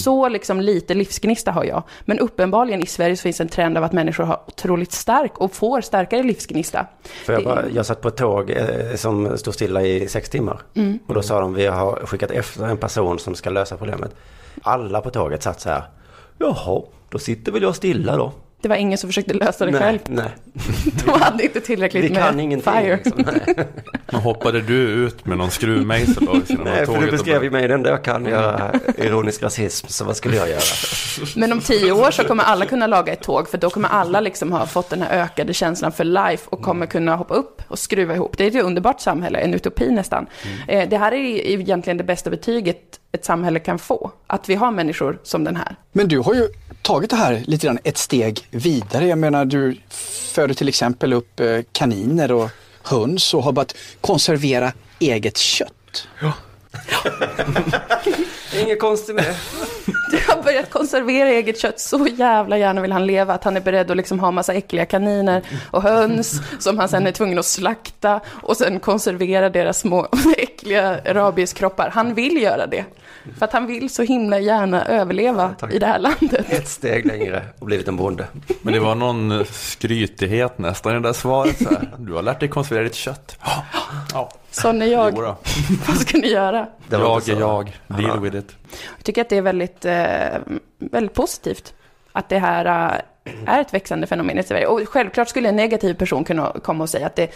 [0.02, 1.82] Så liksom lite livsgnista har jag.
[2.04, 5.52] Men uppenbarligen i Sverige så finns en trend av att människor har otroligt stark och
[5.52, 6.86] får starkare livsgnista.
[7.02, 10.60] För jag, bara, jag satt på ett tåg eh, som stod stilla i sex timmar.
[10.74, 10.98] Mm.
[11.06, 14.14] Och då sa de, vi har skickat efter en person som ska lösa problemet.
[14.62, 15.82] Alla på tåget satt så här,
[16.38, 18.32] jaha, då sitter väl jag stilla då.
[18.62, 19.98] Det var ingen som försökte lösa det nej, själv.
[20.08, 20.28] nej.
[21.04, 22.72] De hade inte tillräckligt Vi med kan ingenting.
[22.72, 22.96] fire.
[23.04, 23.24] Liksom.
[23.26, 23.66] Nej.
[24.10, 26.32] Men hoppade du ut med någon skruvmejsel då?
[26.64, 30.16] nej, för du beskrev ju mig den där jag kan göra ironisk rasism, så vad
[30.16, 30.60] skulle jag göra?
[31.36, 34.20] Men om tio år så kommer alla kunna laga ett tåg, för då kommer alla
[34.20, 37.78] liksom ha fått den här ökade känslan för life och kommer kunna hoppa upp och
[37.78, 38.38] skruva ihop.
[38.38, 40.26] Det är ett underbart samhälle, en utopi nästan.
[40.68, 41.16] Eh, Det här är
[41.50, 45.76] egentligen det bästa betyget ett samhälle kan få, att vi har människor som den här.
[45.92, 46.48] Men du har ju
[46.82, 49.06] tagit det här lite grann ett steg vidare.
[49.06, 49.76] Jag menar, du
[50.34, 52.50] föder till exempel upp eh, kaniner och
[52.82, 56.08] höns och har börjat konservera eget kött.
[58.60, 59.36] Inget konstigt med det.
[60.10, 63.60] Du har börjat konservera eget kött, så jävla gärna vill han leva att han är
[63.60, 67.44] beredd att liksom ha massa äckliga kaniner och höns som han sen är tvungen att
[67.44, 71.90] slakta och sen konservera deras små äckliga rabieskroppar.
[71.94, 72.84] Han vill göra det.
[73.38, 75.72] För att han vill så himla gärna överleva tack.
[75.72, 76.46] i det här landet.
[76.52, 78.26] Ett steg längre och blivit en bonde.
[78.62, 81.58] Men det var någon skrytighet nästan i det där svaret.
[81.58, 81.90] Så här.
[81.98, 83.36] Du har lärt dig konservera ditt kött.
[84.12, 85.12] Ja, Sån är jag.
[85.88, 86.66] Vad ska ni göra?
[86.90, 87.78] Jag är jag.
[87.88, 88.16] Deal Ja.
[88.20, 88.41] with it.
[88.96, 90.38] Jag tycker att det är väldigt, eh,
[90.78, 91.74] väldigt positivt.
[92.12, 92.64] Att det här
[93.24, 94.66] eh, är ett växande fenomen i Sverige.
[94.66, 97.30] Och självklart skulle en negativ person kunna komma och säga att det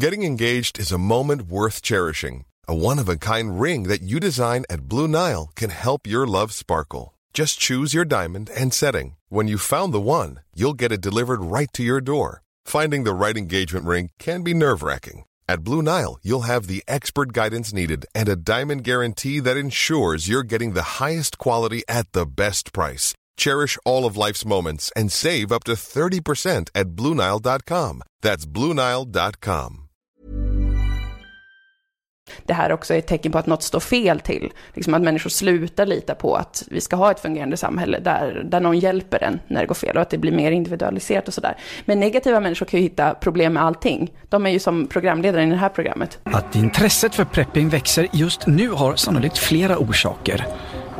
[0.00, 2.44] Getting engaged is a moment worth cherishing.
[2.68, 6.26] A one of a kind ring that you design at Blue Nile can help your
[6.26, 7.14] love sparkle.
[7.32, 9.16] Just choose your diamond and setting.
[9.28, 12.42] When you've found the one, you'll get it delivered right to your door.
[12.64, 15.24] Finding the right engagement ring can be nerve wracking.
[15.50, 20.28] At Blue Nile, you'll have the expert guidance needed and a diamond guarantee that ensures
[20.28, 23.14] you're getting the highest quality at the best price.
[23.38, 28.02] Cherish all of life's moments and save up to 30% at BlueNile.com.
[28.20, 29.87] That's BlueNile.com.
[32.46, 34.52] det här också är ett tecken på att något står fel till.
[34.74, 38.60] Liksom att människor slutar lita på att vi ska ha ett fungerande samhälle där, där
[38.60, 41.56] någon hjälper en när det går fel och att det blir mer individualiserat och sådär.
[41.84, 44.12] Men negativa människor kan ju hitta problem med allting.
[44.28, 46.18] De är ju som programledare i det här programmet.
[46.22, 50.46] Att intresset för prepping växer just nu har sannolikt flera orsaker.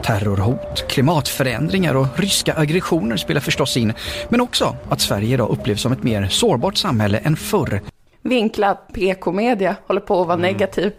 [0.03, 3.93] Terrorhot, klimatförändringar och ryska aggressioner spelar förstås in.
[4.29, 7.81] Men också att Sverige idag upplevs som ett mer sårbart samhälle än förr.
[8.23, 10.93] Vinkla PK-media håller på att vara negativ.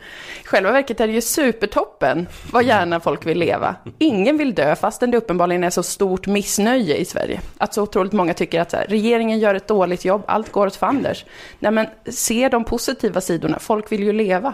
[0.44, 3.76] I själva verket är det ju supertoppen vad gärna folk vill leva.
[3.98, 7.42] Ingen vill dö fastän det uppenbarligen är så stort missnöje i Sverige.
[7.58, 10.76] Att så otroligt många tycker att här, regeringen gör ett dåligt jobb, allt går åt
[10.76, 11.26] fanders.
[11.60, 14.54] Nej men se de positiva sidorna, folk vill ju leva.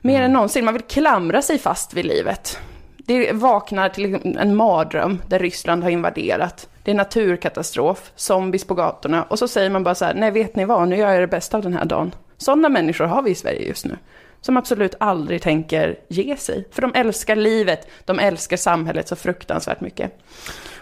[0.00, 2.58] Mer än någonsin, man vill klamra sig fast vid livet.
[2.96, 6.68] Det vaknar till en mardröm där Ryssland har invaderat.
[6.84, 10.56] Det är naturkatastrof, zombies på gatorna och så säger man bara så här, nej vet
[10.56, 12.14] ni vad, nu gör jag det bästa av den här dagen.
[12.36, 13.96] Sådana människor har vi i Sverige just nu.
[14.40, 16.68] som absolut aldrig tänker ge sig.
[16.70, 20.18] För de älskar livet, de älskar samhället så fruktansvärt mycket.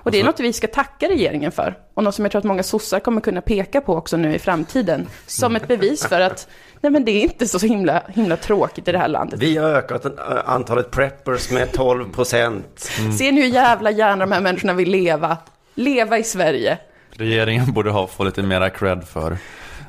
[0.02, 1.78] Och det är något vi ska tacka regeringen för.
[1.94, 4.38] Och något som jag tror att många sossar kommer kunna peka på också nu i
[4.38, 5.06] framtiden.
[5.26, 6.48] Som ett bevis för att
[6.80, 9.40] nej men det är inte så himla, himla tråkigt i det här landet.
[9.40, 10.12] Vi har ökat äh,
[10.44, 12.78] antalet preppers med 12 procent.
[13.18, 15.36] Ser ni hur jävla gärna de här människorna vill leva?
[15.80, 16.78] Leva i Sverige.
[17.10, 19.38] Regeringen borde ha fått lite mera cred för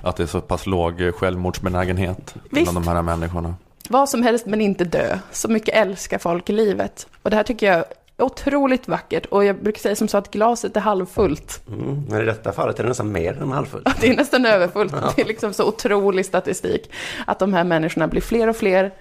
[0.01, 3.56] att det är så pass låg självmordsbenägenhet bland de här människorna.
[3.89, 5.17] Vad som helst men inte dö.
[5.32, 7.08] Så mycket älskar folk i livet.
[7.21, 7.86] Och det här tycker jag är
[8.17, 9.25] otroligt vackert.
[9.25, 11.62] Och jag brukar säga som så att glaset är halvfullt.
[11.67, 13.88] Mm, men i detta fallet är det nästan mer än halvfullt.
[13.88, 14.93] Att det är nästan överfullt.
[15.15, 16.91] Det är liksom så otrolig statistik.
[17.27, 18.91] Att de här människorna blir fler och fler.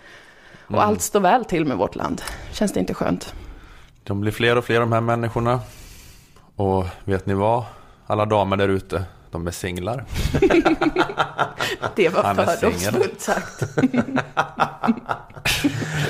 [0.66, 2.22] Och allt står väl till med vårt land.
[2.53, 3.35] Känns det inte skönt?
[4.05, 5.61] De blir fler och fler de här människorna.
[6.57, 7.65] Och vet ni vad?
[8.07, 10.05] Alla damer där ute, de är singlar.
[11.97, 13.62] Det var fördomsfullt sagt.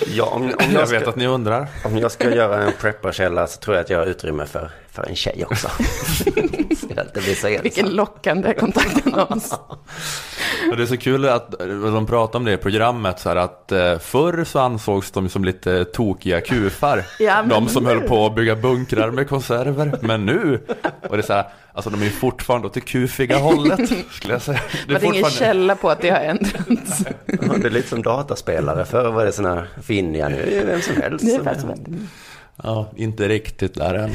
[0.07, 1.67] Ja, om, om, Jag jag vet ska, att ni undrar.
[1.85, 5.03] om jag ska göra en prepperkälla så tror jag att jag har utrymme för, för
[5.09, 5.69] en tjej också.
[6.81, 7.63] så jag inte blir så ensam.
[7.63, 9.55] Vilken lockande kontaktannons.
[10.71, 13.73] Och det är så kul att de pratar om det i programmet så här att
[13.73, 17.05] eh, förr så ansågs de som lite tokiga kufar.
[17.19, 19.99] Ja, de som nu- höll på att bygga bunkrar med konserver.
[20.01, 20.61] Men nu,
[21.09, 23.81] och det är så här, alltså de är ju fortfarande åt det kufiga hållet
[24.11, 24.61] skulle jag säga.
[24.89, 26.99] Det var ingen källa på att det har ändrats.
[27.27, 28.85] Det är lite som dataspelare.
[28.85, 31.25] Förr var det sådana här finniga, nu är det vem som helst.
[31.25, 31.67] Det är som- faktiskt
[32.63, 34.11] Ja, inte riktigt där än.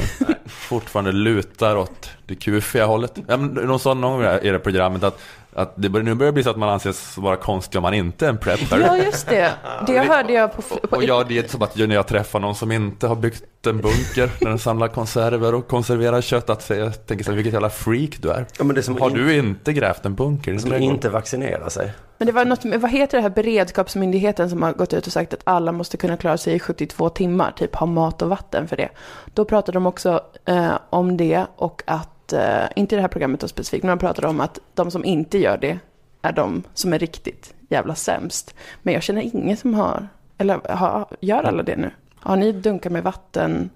[0.45, 3.13] Fortfarande lutar åt det kufiga hållet.
[3.27, 5.19] Ja, men de sa någon gång i det programmet att,
[5.53, 7.93] att det börjar, nu börjar det bli så att man anses vara konstig om man
[7.93, 8.79] inte är en prepper.
[8.79, 9.51] Ja, just det.
[9.87, 10.61] Det hörde jag på...
[10.61, 13.67] på Och jag, det är som att när jag träffar någon som inte har byggt
[13.67, 17.53] en bunker, när den samlar konserver och konserverar kött, att jag tänker så här, vilket
[17.53, 18.45] jävla freak du är.
[18.57, 21.69] Ja, men det är som Har in- du inte grävt en bunker Som inte vaccinerar
[21.69, 21.91] sig.
[22.17, 25.13] Men det var något, med- vad heter det här beredskapsmyndigheten som har gått ut och
[25.13, 28.67] sagt att alla måste kunna klara sig i 72 timmar, typ ha mat och vatten
[28.67, 28.89] för det.
[29.33, 33.39] Då pratade de också eh, om det och att, eh, inte i det här programmet
[33.39, 35.79] då specifikt, men de pratade om att de som inte gör det
[36.21, 38.55] är de som är riktigt jävla sämst.
[38.81, 41.91] Men jag känner ingen som har, eller har, gör alla det nu?
[42.15, 43.69] Har ni dunkar med vatten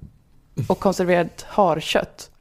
[0.68, 2.32] och konserverat harkött?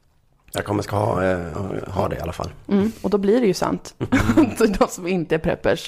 [0.51, 1.39] Jag kommer ska ha, eh,
[1.87, 2.49] ha det i alla fall.
[2.67, 3.93] Mm, och då blir det ju sant.
[4.79, 5.87] de som inte är preppers,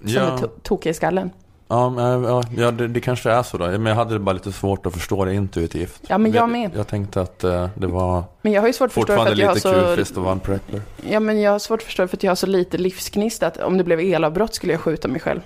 [0.00, 1.30] som är Ja, to- tokiga i skallen.
[1.68, 3.66] ja, men, ja, ja det, det kanske är så då.
[3.66, 6.00] Men jag hade bara lite svårt att förstå det intuitivt.
[6.08, 6.70] Ja, men jag med.
[6.76, 9.32] Jag tänkte att eh, det var Men jag har ju svårt att förstå för fortfarande
[9.32, 10.20] att jag har lite så...
[10.20, 10.82] att vara en prepper.
[11.10, 13.56] Ja, men jag har svårt att förstå för att jag har så lite livsgnista att
[13.56, 15.40] om det blev elavbrott skulle jag skjuta mig själv.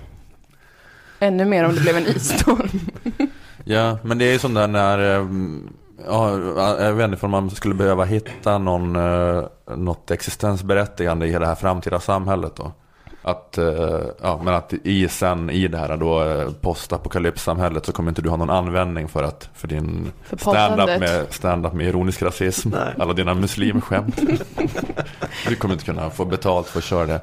[1.19, 2.69] Ännu mer om det blev en isstorm.
[3.63, 5.25] Ja, men det är ju sånt där när, eh,
[6.07, 9.43] ja, jag vet inte om man skulle behöva hitta någon, eh,
[9.75, 12.71] något existensberättigande i det här framtida samhället då.
[13.21, 18.09] Att, eh, ja, men att i sen i det här då eh, postapokalypssamhället så kommer
[18.09, 22.21] inte du ha någon användning för att för din För stand-up med, stand med ironisk
[22.21, 22.69] rasism.
[22.69, 22.93] Nej.
[22.99, 24.21] Alla dina muslimskämt.
[25.47, 27.21] du kommer inte kunna få betalt för att köra det.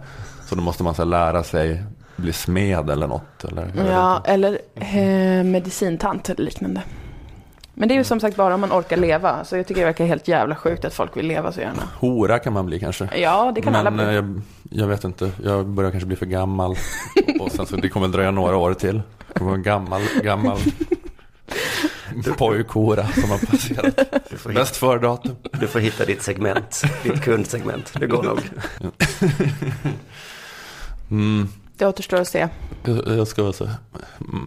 [0.49, 1.83] Så då måste man så här, lära sig
[2.17, 3.45] bli smed eller något.
[3.45, 6.83] Eller, Ja, eller eh, medicintant eller liknande.
[7.79, 9.45] Men det är ju som sagt bara om man orkar leva.
[9.45, 11.83] Så jag tycker det verkar helt jävla sjukt att folk vill leva så gärna.
[11.99, 13.09] Hora kan man bli kanske.
[13.17, 14.07] Ja, det kan alla Men bli.
[14.07, 14.41] eh, jag,
[14.83, 16.77] jag vet inte, jag börjar kanske bli för gammal.
[17.41, 19.03] Och sen så det kommer dröja några år till.
[19.29, 20.59] Det kommer vara en gammal, gammal
[22.39, 23.97] pojkhora som har passerat.
[24.31, 25.37] Du får, hitta, Bäst före datum.
[25.61, 27.93] du får hitta ditt segment, ditt kundsegment.
[28.01, 28.41] Det går nog.
[31.11, 31.49] Mm.
[31.79, 32.49] Det återstår att se.
[33.07, 33.69] Jag ska vara så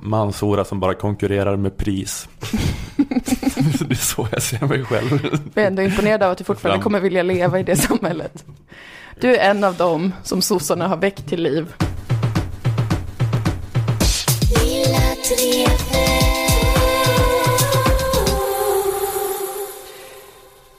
[0.02, 2.30] manshora som bara konkurrerar med pris.
[3.80, 5.40] det är så jag ser mig själv.
[5.54, 6.84] Jag är ändå imponerad av att du fortfarande Fram.
[6.84, 8.46] kommer vilja leva i det samhället.
[9.20, 11.74] Du är en av dem som sossarna har väckt till liv.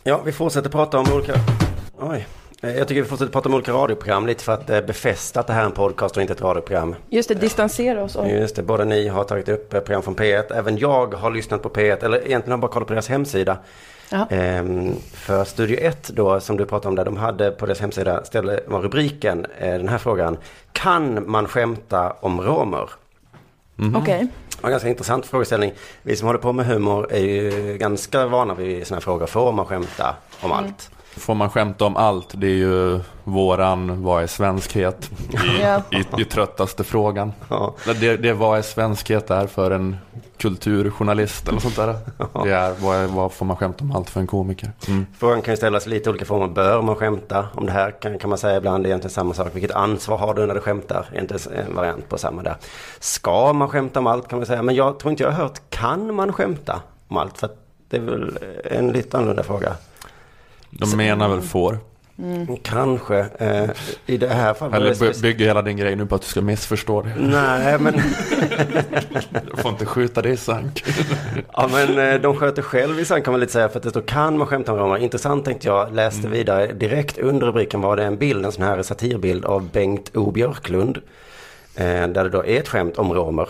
[0.02, 1.34] Ja, vi fortsätter prata om olika...
[1.98, 2.26] Oj.
[2.60, 5.46] Eh, Jag tycker vi fortsätter prata om olika radioprogram lite för att eh, befästa att
[5.46, 6.94] det här är en podcast och inte ett radioprogram.
[7.08, 8.16] Just det, distansera oss.
[8.16, 8.30] Oj.
[8.30, 10.54] Just det, båda ni har tagit upp eh, program från P1.
[10.54, 13.58] Även jag har lyssnat på P1, eller egentligen har bara kollat på deras hemsida.
[14.12, 14.26] Ja.
[14.30, 18.24] Ehm, för Studio 1 då, som du pratade om där, de hade på deras hemsida,
[18.24, 20.36] ställde, var rubriken den här frågan.
[20.72, 22.90] Kan man skämta om romer?
[23.96, 24.28] Okej.
[24.50, 25.72] Det var en ganska intressant frågeställning.
[26.02, 29.26] Vi som håller på med humor är ju ganska vana vid sådana här frågor.
[29.26, 30.90] Får man skämta om allt?
[31.16, 32.28] Får man skämta om allt?
[32.32, 35.10] Det är ju våran vad är svenskhet
[35.90, 37.32] i, i, i tröttaste frågan.
[37.48, 37.74] Ja.
[38.00, 39.96] Det, det vad är svenskhet är för en
[40.36, 41.94] kulturjournalist eller sånt där.
[42.44, 44.72] Det är, vad, är, vad får man skämta om allt för en komiker?
[44.88, 45.06] Mm.
[45.18, 46.48] Frågan kan ju ställas i lite olika former.
[46.48, 47.48] Bör man skämta?
[47.54, 49.48] Om det här kan, kan man säga ibland det är egentligen samma sak.
[49.52, 51.06] Vilket ansvar har du när du skämtar?
[51.12, 52.56] Egentligen en variant på samma där.
[53.00, 54.62] Ska man skämta om allt kan man säga.
[54.62, 57.38] Men jag tror inte jag har hört, kan man skämta om allt?
[57.38, 57.50] För
[57.88, 59.76] det är väl en lite annorlunda fråga.
[60.70, 61.78] De menar väl får.
[62.18, 62.56] Mm.
[62.62, 63.18] Kanske.
[63.38, 63.70] Eh,
[64.06, 64.74] I det här fallet.
[64.76, 67.12] Eller by- bygger hela din grej nu på att du ska missförstå det.
[67.18, 67.94] Nej, men...
[69.50, 70.84] du får inte skjuta det i sank.
[71.52, 73.68] ja, men eh, de sköter själv i sank kan man lite säga.
[73.68, 74.96] För att det står kan man skämta om romer.
[74.98, 75.94] Intressant tänkte jag.
[75.94, 76.32] Läste Mm.
[76.32, 76.66] vidare.
[76.72, 80.98] Direkt under rubriken var det en bild, en sån här satirbild av Bengt O Björklund.
[81.74, 83.48] Eh, där det då är ett skämt om romer.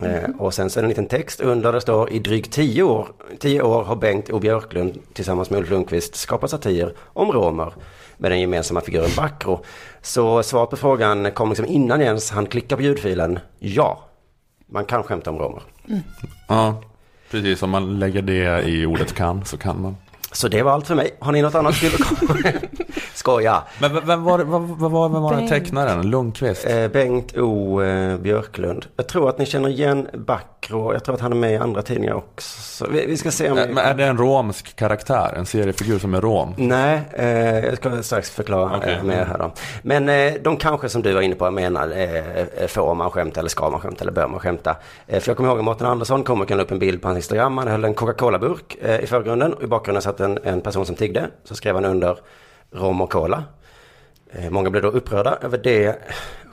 [0.00, 2.82] Eh, och sen så är det en liten text under det står i drygt tio
[2.82, 7.74] år, tio år har Bengt O Björklund tillsammans med Ulf Lundqvist skapat satir om romer
[8.16, 9.64] med den gemensamma figuren Backro.
[10.02, 13.38] Så svaret på frågan kom liksom innan ens han klickar på ljudfilen.
[13.58, 14.04] Ja,
[14.66, 15.62] man kan skämta om romer.
[16.48, 16.82] Ja,
[17.30, 17.62] precis.
[17.62, 19.96] Om man lägger det i ordet kan så kan man.
[20.32, 21.16] Så det var allt för mig.
[21.20, 22.68] Har ni något annat till att komma med?
[23.14, 23.62] Skoja.
[23.80, 26.10] Men vem- vem var, vad, vad, vem var den tecknaren?
[26.10, 26.66] Lundqvist?
[26.66, 28.86] Eh, Bengt O eh, Björklund.
[28.96, 30.08] Jag tror att ni känner igen
[30.72, 30.92] Backro.
[30.92, 32.86] Jag tror att han är med i andra tidningar också.
[32.90, 33.58] Vi, vi ska se om...
[33.58, 35.34] Äh, Men är det en romsk karaktär?
[35.36, 36.54] En seriefigur som är rom?
[36.56, 39.52] Nej, eh, jag ska strax förklara eh, mer här då.
[39.82, 43.50] Men eh, de kanske som du var inne på menar, eh, får man skämta eller
[43.50, 44.76] ska man skämta eller bör man skämta?
[45.06, 47.08] Eh, för jag kommer ihåg att Mårten Andersson kom och la upp en bild på
[47.08, 47.58] hans Instagram.
[47.58, 50.94] Han höll en Coca-Cola-burk eh, i förgrunden och i bakgrunden satt en, en person som
[50.94, 51.26] tiggde.
[51.44, 52.18] Så skrev han under
[52.70, 53.44] rom och cola.
[54.34, 55.98] Eh, många blev då upprörda över det.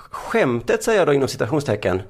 [0.09, 2.01] Skämtet säger jag då inom citationstecken.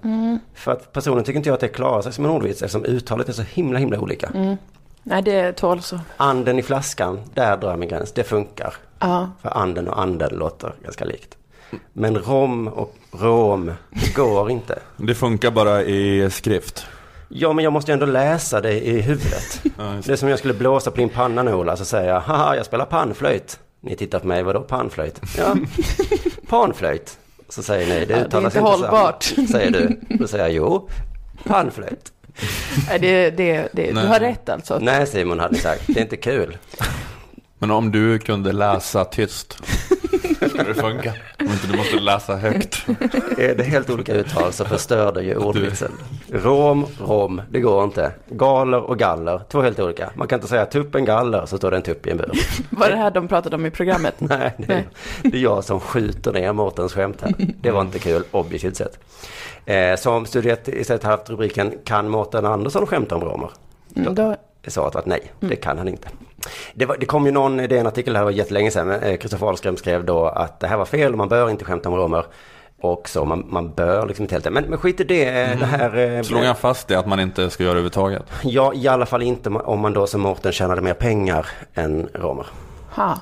[0.55, 3.29] För att personen tycker inte jag att det klarar sig som en ordvits eftersom uttalet
[3.29, 4.57] är så himla himla olika.
[5.03, 5.99] Nej, det tål så.
[6.17, 8.11] Anden i flaskan, där drar jag min gräns.
[8.11, 8.73] Det funkar.
[8.99, 9.29] Ja.
[9.41, 11.37] För anden och anden låter ganska likt.
[11.93, 13.71] Men rom och rom
[14.15, 14.79] går inte.
[14.97, 16.85] Det funkar bara i skrift.
[17.29, 19.61] Ja, men jag måste ju ändå läsa det i huvudet.
[19.77, 22.09] Ja, Det är som om jag skulle blåsa på din panna nu Ola, så säger
[22.13, 23.59] jag, haha, jag spelar panflöjt.
[23.81, 25.21] Ni tittar på mig, vadå panflöjt?
[25.37, 25.55] Ja,
[26.49, 27.17] panflöjt.
[27.49, 29.23] Så säger ni, det Ja, det är uttalas inte inte hållbart.
[29.23, 29.47] samma.
[29.47, 29.99] Säger du.
[30.17, 30.89] Då säger jag, jo,
[31.43, 32.11] panflöjt.
[32.87, 34.79] Nej, det, det, det, du har rätt alltså.
[34.81, 36.57] Nej Simon hade sagt, det är inte kul.
[37.59, 39.57] Men om du kunde läsa tyst,
[40.49, 41.13] skulle det funka?
[41.39, 42.85] Om inte du måste läsa högt.
[43.37, 45.91] Är det helt olika uttal så förstör det ju ordvitsen.
[46.31, 48.11] Rom, rom, det går inte.
[48.29, 50.09] Galer och galler, två helt olika.
[50.15, 52.31] Man kan inte säga tuppen galler så står det en tupp i en bur.
[52.69, 54.15] Var det här de pratade om i programmet?
[54.19, 54.83] Nej, det är,
[55.23, 57.33] det är jag som skjuter ner Mårtens skämt här.
[57.61, 58.99] Det var inte kul, objektivt sett.
[59.65, 63.49] Eh, som studiet istället haft rubriken Kan Mårten Andersson skämta om romer?
[63.95, 64.35] Mm, då,
[64.67, 66.07] Svaret var att nej, det kan han inte.
[66.73, 69.47] Det, var, det kom ju någon, det är en artikel här var jättelänge sedan, Kristoffer
[69.47, 72.25] Ahlström skrev då att det här var fel och man bör inte skämta om romer.
[72.81, 74.51] Och så, man, man bör liksom inte helt det.
[74.51, 75.97] Men, men skit i det, eh, det här...
[76.17, 78.23] eh, Slog han fast det att man inte ska göra det överhuvudtaget?
[78.43, 82.45] Ja, i alla fall inte om man då som Mårten tjänade mer pengar än romer.
[82.91, 83.19] ha.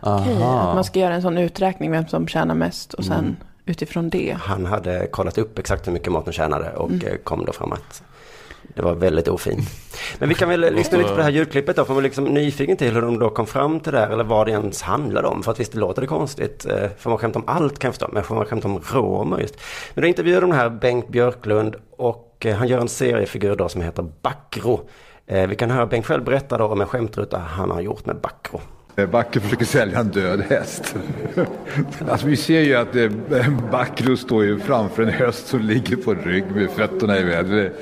[0.00, 0.74] Okej, Aha.
[0.74, 4.36] man ska göra en sån uträkning vem som tjänar mest och sen utifrån det.
[4.40, 8.02] Han hade kollat upp exakt hur mycket Mårten tjänade och eh, kom då fram att
[8.74, 9.68] det var väldigt ofint.
[10.18, 12.24] Men vi kan väl lyssna lite på det här ljudklippet då, för man är liksom
[12.24, 15.28] nyfiken till hur de då kom fram till det här, eller vad det ens handlade
[15.28, 15.42] om.
[15.42, 16.66] För att visst, det låter det konstigt.
[16.66, 19.38] Eh, Får man skämta om allt kan jag förstå, men får man skämta om romer
[19.38, 19.56] just.
[19.94, 23.80] Men då intervjuade de här Bengt Björklund och eh, han gör en seriefigur då som
[23.80, 24.80] heter Backro.
[25.26, 28.16] Eh, Vi kan höra Bengt själv berätta då om en skämtruta han har gjort med
[28.16, 28.60] Backro.
[29.10, 30.94] Backe försöker sälja en död häst.
[32.08, 32.96] Alltså vi ser ju att
[33.70, 37.72] Backro står ju framför en häst som ligger på rygg med fötterna i vädret,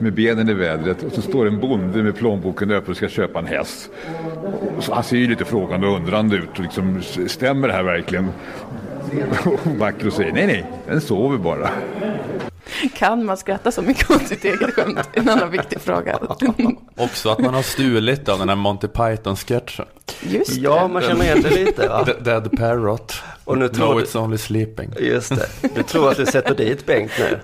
[0.00, 1.02] med benen i vädret.
[1.02, 3.90] Och så står en bonde med plånboken öppen och ska köpa en häst.
[4.80, 6.50] Så han ser ju lite frågande och undrande ut.
[6.52, 8.28] Och liksom, stämmer det här verkligen?
[9.44, 11.70] Och Backro säger nej, nej, den sover bara.
[12.94, 15.08] Kan man skratta så mycket åt sitt eget skämt?
[15.12, 16.18] En annan viktig fråga.
[16.96, 19.86] Också att man har stulit av den här Monty Python-sketchen.
[20.22, 22.06] Just Ja, man känner igen det lite va?
[22.20, 23.14] Dead Parrot.
[23.44, 24.90] Och nu tror No, du- it's only sleeping.
[25.00, 25.74] Just det.
[25.74, 27.38] Du tror att du sätter dit Bengt nu.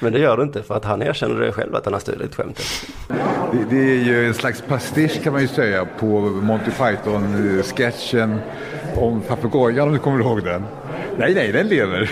[0.00, 2.34] Men det gör du inte för att han erkänner det själv att han har stulit
[2.34, 2.64] skämtet.
[3.52, 8.38] Det, det är ju en slags pastisch kan man ju säga på Monty Python-sketchen
[8.96, 10.64] om papegojan om du kommer ihåg den.
[11.18, 12.10] Nej, nej, den lever.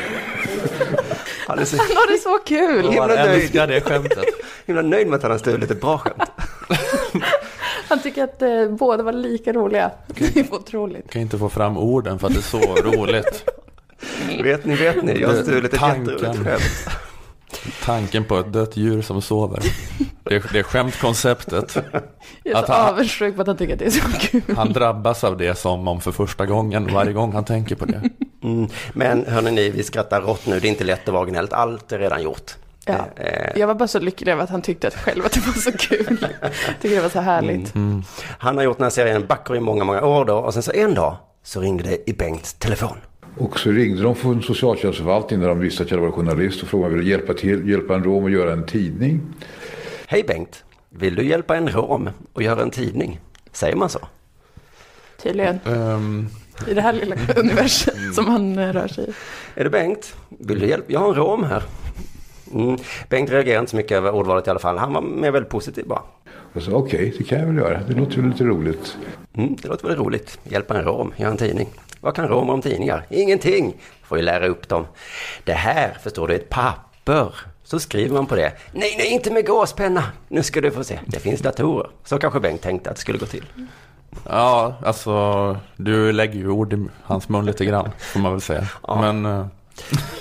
[1.47, 2.97] Han är så Han har det så kul!
[2.97, 4.25] Man nöjd, älskar det skämtet.
[4.67, 6.23] himla nöjd med att han har stulit ett bra skämt.
[7.89, 9.91] Han tycker att eh, båda var lika roliga.
[10.07, 11.11] Det är otroligt.
[11.11, 13.45] kan inte få fram orden för att det är så roligt.
[14.43, 16.89] Vet ni, vet ni, jag har Det- stulit ett jätteroligt skämt.
[17.85, 19.63] Tanken på ett dött djur som sover.
[20.25, 21.77] Det är, det är skämtkonceptet.
[22.43, 24.43] Jag är Att så han- avundsjuk på att han tycker att det är så kul.
[24.57, 28.03] Han drabbas av det som om för första gången varje gång han tänker på det.
[28.43, 28.69] Mm.
[28.93, 30.61] Men hörni ni, vi skrattar rått nu.
[30.61, 31.53] Det är inte lätt att vara originellt.
[31.53, 32.55] Allt är redan gjort.
[32.85, 32.97] Ja.
[33.57, 35.73] Jag var bara så lycklig över att han tyckte att själv att det var så
[35.73, 36.27] kul.
[36.83, 37.75] tycker det var så härligt.
[37.75, 38.03] Mm.
[38.39, 40.37] Han har gjort den här serien Backer i många, många år då.
[40.39, 42.97] Och sen så en dag så ringde det i Bengts telefon.
[43.39, 46.87] Och så ringde de från socialtjänstförvaltningen när de visste att jag var journalist och frågade
[46.87, 49.21] om jag ville hjälpa, till, hjälpa en rom att göra en tidning.
[50.07, 53.21] Hej Bengt, vill du hjälpa en rom att göra en tidning?
[53.53, 53.99] Säger man så?
[55.23, 55.59] Tydligen.
[55.67, 56.29] Ehm,
[56.69, 59.13] I det här lilla universum som han eh, rör sig i.
[59.61, 60.17] Är det Bengt?
[60.29, 60.93] Vill du hjälpa?
[60.93, 61.63] Jag har en rom här.
[62.55, 62.77] Mm.
[63.09, 64.79] Bengt reagerade inte så mycket över ordvalet i alla fall.
[64.79, 66.03] Han var mer väldigt positiv bara.
[66.53, 67.81] Och så okej, okay, det kan jag väl göra.
[67.89, 68.97] Det låter väl lite roligt.
[69.35, 70.39] Mm, det låter väl roligt.
[70.45, 71.69] Hjälpa en rom, göra en tidning.
[72.01, 73.07] Vad kan romer om tidningar?
[73.11, 73.75] Ingenting.
[74.03, 74.87] Får ju lära upp dem.
[75.45, 77.35] Det här, förstår du, är ett papper.
[77.65, 78.53] Så skriver man på det.
[78.73, 80.05] Nej, nej, inte med gåspenna.
[80.29, 80.99] Nu ska du få se.
[81.07, 81.91] Det finns datorer.
[82.05, 83.45] Så kanske Bengt tänkte att det skulle gå till.
[84.29, 88.67] ja, alltså du lägger ju ord i hans mun lite grann, får man väl säga.
[88.87, 89.01] Ja.
[89.01, 89.47] Men eh,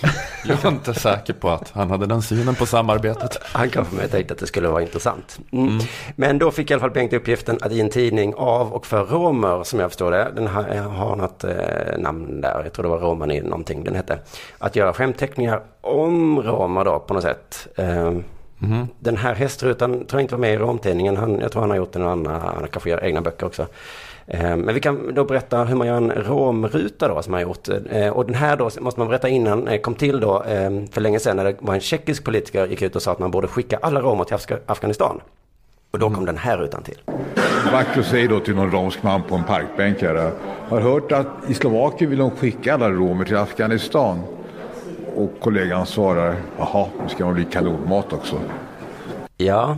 [0.48, 3.38] jag är inte säker på att han hade den synen på samarbetet.
[3.44, 5.40] Han kanske med tänkte att det skulle vara intressant.
[5.52, 5.80] Mm.
[6.16, 9.06] Men då fick i alla fall Bengt uppgiften att i en tidning av och för
[9.06, 12.90] romer, som jag förstår det, den har, har något eh, namn där, jag tror det
[12.90, 14.20] var romani någonting den hette,
[14.58, 17.68] att göra skämtteckningar om romer då på något sätt.
[17.76, 18.12] Eh,
[19.00, 21.78] Den här hästrutan tror jag inte var med i romtidningen, han, jag tror han har
[21.78, 23.68] gjort den och andra, han kanske gör egna böcker också.
[24.28, 27.48] Eh, Men vi kan då berätta hur man gör en romruta då som man har
[27.50, 27.68] gjort.
[27.92, 30.44] Eh, Och den här då måste man berätta innan, eh, kom till då
[30.92, 33.32] för länge sedan när det var en tjeckisk politiker gick ut och sa att man
[33.32, 35.22] borde skicka alla romer till Afga- Afghanistan.
[35.92, 36.98] Och då kom den här rutan till.
[37.72, 40.32] Baclo säger då till någon romsk man på en parkbänk här.
[40.70, 44.20] Har hört att i Slovakien vill de skicka alla romer till Afghanistan.
[45.16, 48.36] Och kollegan svarar, jaha, nu ska man bli kanonmat också.
[49.38, 49.78] Ja,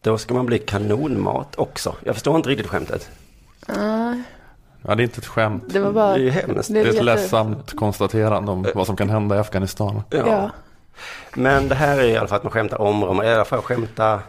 [0.00, 1.94] då ska man bli kanonmat också.
[2.04, 3.10] Jag förstår inte riktigt skämtet.
[3.68, 4.22] Nej,
[4.86, 5.64] Ja, det är inte ett skämt.
[5.66, 6.18] det var bara...
[6.18, 6.72] Det är hemskt.
[6.72, 10.02] Det är ett jätte- ledsamt konstaterande om vad som kan hända i Afghanistan.
[10.10, 10.50] Ja.
[11.34, 13.62] Men det här är i alla fall att man skämtar om romer, i alla fall
[13.62, 14.20] skämta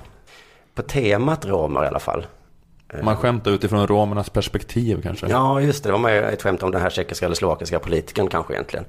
[0.76, 2.26] på temat romer i alla fall.
[3.04, 5.28] Man skämtar utifrån romernas perspektiv kanske.
[5.30, 5.90] Ja, just det.
[5.90, 8.86] Det var med ett skämt om den här tjeckiska eller slovakiska politikern kanske egentligen.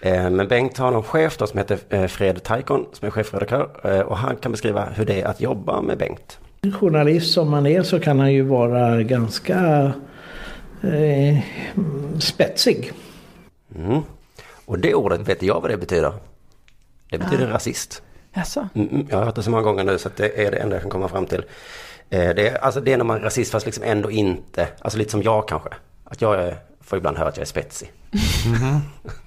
[0.00, 3.68] Eh, Men Bengt har någon chef då som heter eh, Fred Taikon som är chefredaktör.
[3.84, 6.38] Eh, Och han kan beskriva hur det är att jobba med Bengt.
[6.70, 9.92] Journalist som man är så kan han ju vara ganska
[10.82, 11.38] eh,
[12.18, 12.92] spetsig.
[13.76, 14.00] Mm.
[14.64, 16.12] Och det ordet vet jag vad det betyder.
[17.10, 18.02] Det betyder rasist.
[18.34, 18.68] Jaså?
[18.74, 20.56] Mm, mm, jag har hört det så många gånger nu så att det är det
[20.56, 21.44] enda jag kan komma fram till.
[22.10, 24.98] Eh, Det är, alltså det är när man är rasist fast liksom ändå inte, alltså
[24.98, 25.68] lite som jag kanske.
[26.04, 27.92] Att jag är, får ibland höra att jag är spetsig.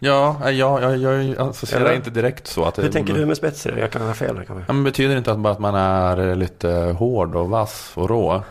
[0.00, 1.94] Ja, jag, jag, jag associerar Eller?
[1.96, 2.64] inte direkt så.
[2.64, 3.72] Att det, Hur tänker du med spetsig?
[3.78, 4.54] Jag kan ha fel kanske.
[4.66, 8.08] Ja, men betyder det inte att bara att man är lite hård och vass och
[8.08, 8.42] rå?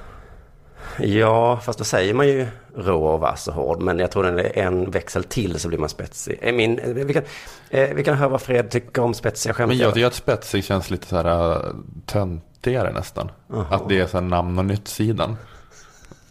[1.00, 3.82] Ja, fast då säger man ju rå och vass och hård.
[3.82, 6.40] Men jag tror den är en växel till så blir man spetsig.
[6.42, 7.24] Eh, Min, eh, vi, kan,
[7.70, 9.68] eh, vi kan höra vad Fred tycker om spetsiga skämt.
[9.68, 11.62] Men jag tycker att spetsig känns lite så här
[12.06, 13.32] töntigare nästan.
[13.48, 13.66] Jaha.
[13.70, 15.38] Att det är så här namn och nytt-sidan.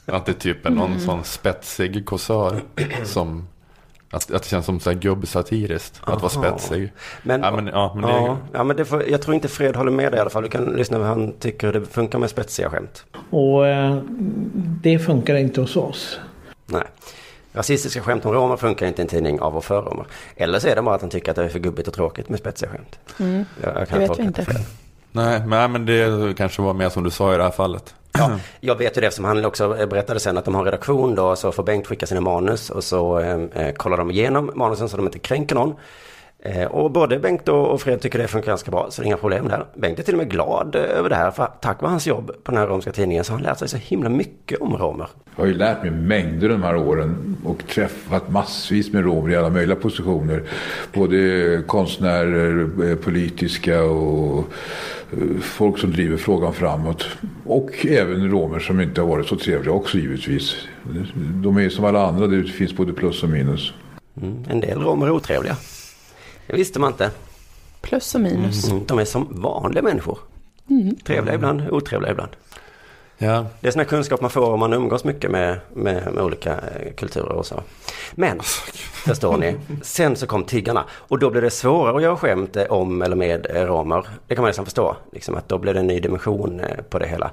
[0.06, 1.00] Att det typ är någon Mm.
[1.00, 2.60] sån spetsig kåsör
[3.04, 3.48] som...
[4.10, 6.92] Att, att det känns som så här gubbsatiriskt att vara spetsig.
[7.22, 9.76] Men, ja, men, ja, men det, ja, ja, men det får, jag tror inte Fred
[9.76, 10.42] håller med dig i alla fall.
[10.42, 13.04] Du kan lyssna vad han tycker det funkar med spetsiga skämt.
[13.30, 13.98] Och eh,
[14.82, 16.18] det funkar inte hos oss.
[16.66, 16.82] Nej.
[17.52, 20.06] Rasistiska skämt om romer funkar inte i en tidning av och för romer.
[20.36, 22.28] Eller så är det bara att han tycker att det är för gubbigt och tråkigt
[22.28, 22.98] med spetsiga skämt.
[23.20, 23.44] Mm.
[23.62, 24.52] Jag, jag Det kan vet tolka vi det inte.
[24.52, 24.62] fel.
[25.12, 27.94] nej, men, men det kanske var mer som du sa i det här fallet.
[28.18, 31.36] Ja, jag vet ju det eftersom han också berättade sen att de har redaktion då
[31.36, 34.96] så får Bengt skicka sina manus och så eh, eh, kollar de igenom manusen så
[34.96, 35.74] de inte kränker någon.
[36.46, 39.16] Eh, och både Bengt och, Fred tycker det funkar ganska bra så det är inga
[39.16, 39.64] problem där.
[39.74, 42.30] Bengt är till och med glad eh, över det här för tack vare hans jobb
[42.44, 45.08] på den här romska tidningen så har han lärt sig så himla mycket om romer.
[45.36, 49.36] Jag har ju lärt mig mängder de här åren och träffat massvis med romer i
[49.36, 50.42] alla möjliga positioner.
[50.92, 54.44] Både konstnärer, eh, politiska och
[55.42, 57.06] folk som driver frågan framåt.
[57.44, 60.56] Och även romer som inte har varit så trevliga också givetvis.
[61.16, 63.72] De är som alla andra, det finns både plus och minus.
[64.22, 65.56] Mm, en del romer är otrevliga.
[66.46, 67.10] Det visste man inte.
[67.80, 68.70] Plus och minus.
[68.70, 70.18] Mm, de är som vanliga människor.
[70.70, 70.96] Mm.
[70.96, 72.30] Trevliga ibland, otrevliga ibland.
[73.18, 73.46] Ja.
[73.60, 76.52] Det är sån här kunskap man får om man umgås mycket med, med, med olika
[76.52, 77.62] eh, kulturer och så.
[78.12, 78.40] Men,
[79.06, 80.84] förstår ni, sen så kom tiggarna.
[80.90, 84.06] Och då blev det svårare att göra skämt eh, om eller med eh, romer.
[84.26, 84.96] Det kan man nästan förstå.
[85.12, 87.30] Liksom att då blev det en ny dimension på det hela.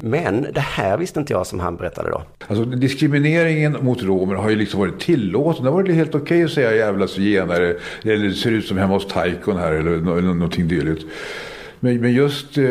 [0.00, 2.22] Men det här visste inte jag som han berättade då.
[2.48, 5.64] Alltså diskrimineringen mot romer har ju liksom varit tillåten.
[5.64, 9.06] Det har varit helt okej att säga jävla zigenare eller ser ut som hemma hos
[9.06, 11.04] Taikon här eller, nå- eller någonting dylikt.
[11.80, 12.64] Men, just eh,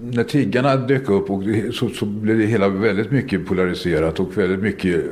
[0.00, 4.38] när tiggarna dök upp och det, så, så blev det hela väldigt mycket polariserat och
[4.38, 5.04] väldigt mycket,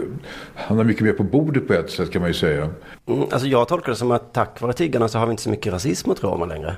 [0.54, 2.70] hamnade mycket mer på bordet på ett sätt kan man ju säga.
[3.06, 5.50] Mm, alltså jag tolkar det som att tack vare tiggarna så har vi inte så
[5.50, 6.76] mycket rasism mot romer längre.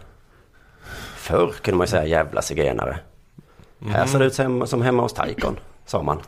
[1.17, 2.99] Förr kunde man ju säga jävla zigenare.
[3.87, 5.57] Här ser det ut som, hemma hos Taikon,
[5.87, 6.19] sa man.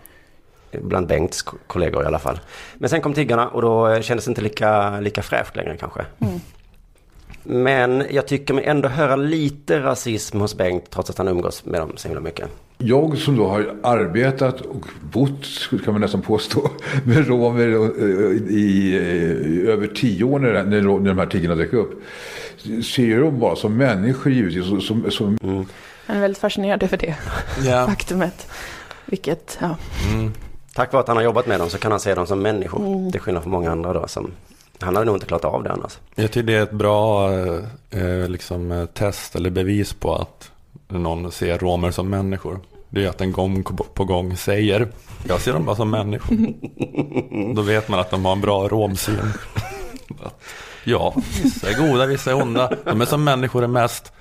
[0.82, 2.40] Bland Bengts ko- kollegor i alla fall.
[2.74, 6.05] Men sen kom tiggarna och då eh, kändes det inte lika, lika fräscht längre kanske.
[7.42, 11.80] Men jag tycker mig ändå höra lite rasism hos Bengt trots att han umgås med
[11.80, 12.49] dem så himla mycket.
[12.78, 15.46] Jag som då har arbetat och bott,
[15.84, 16.70] kan man nästan påstå,
[17.05, 21.72] med romer eh, i, i över tio år när, när, när de här tiggarna dök
[21.72, 22.03] upp.
[22.84, 24.66] Ser dem bara som människor givetvis.
[24.66, 25.66] Som, som, som,
[26.09, 27.16] Han är väldigt fascinerad över det
[27.64, 27.86] Ja.
[27.88, 28.46] faktumet.
[29.06, 29.76] Vilket, ja.
[30.11, 30.32] Mm.
[30.74, 33.11] Tack vare att han har jobbat med dem så kan han se dem som människor.
[33.11, 34.30] Till skillnad från många andra då som...
[34.80, 35.98] Han hade nog inte klarat av det annars.
[36.14, 37.32] Jag tycker det är ett bra
[37.90, 40.50] eh, liksom, eh, test eller bevis på att
[40.88, 42.61] någon ser romer som människor.
[42.88, 43.62] Det är att en gång
[43.94, 44.88] på gång säger
[45.28, 46.36] jag ser dem bara som människor.
[47.54, 49.18] Då vet man att de har en bra romsyn.
[50.84, 52.72] Ja, vissa är goda, vissa är onda.
[52.84, 54.12] De är som människor är mest.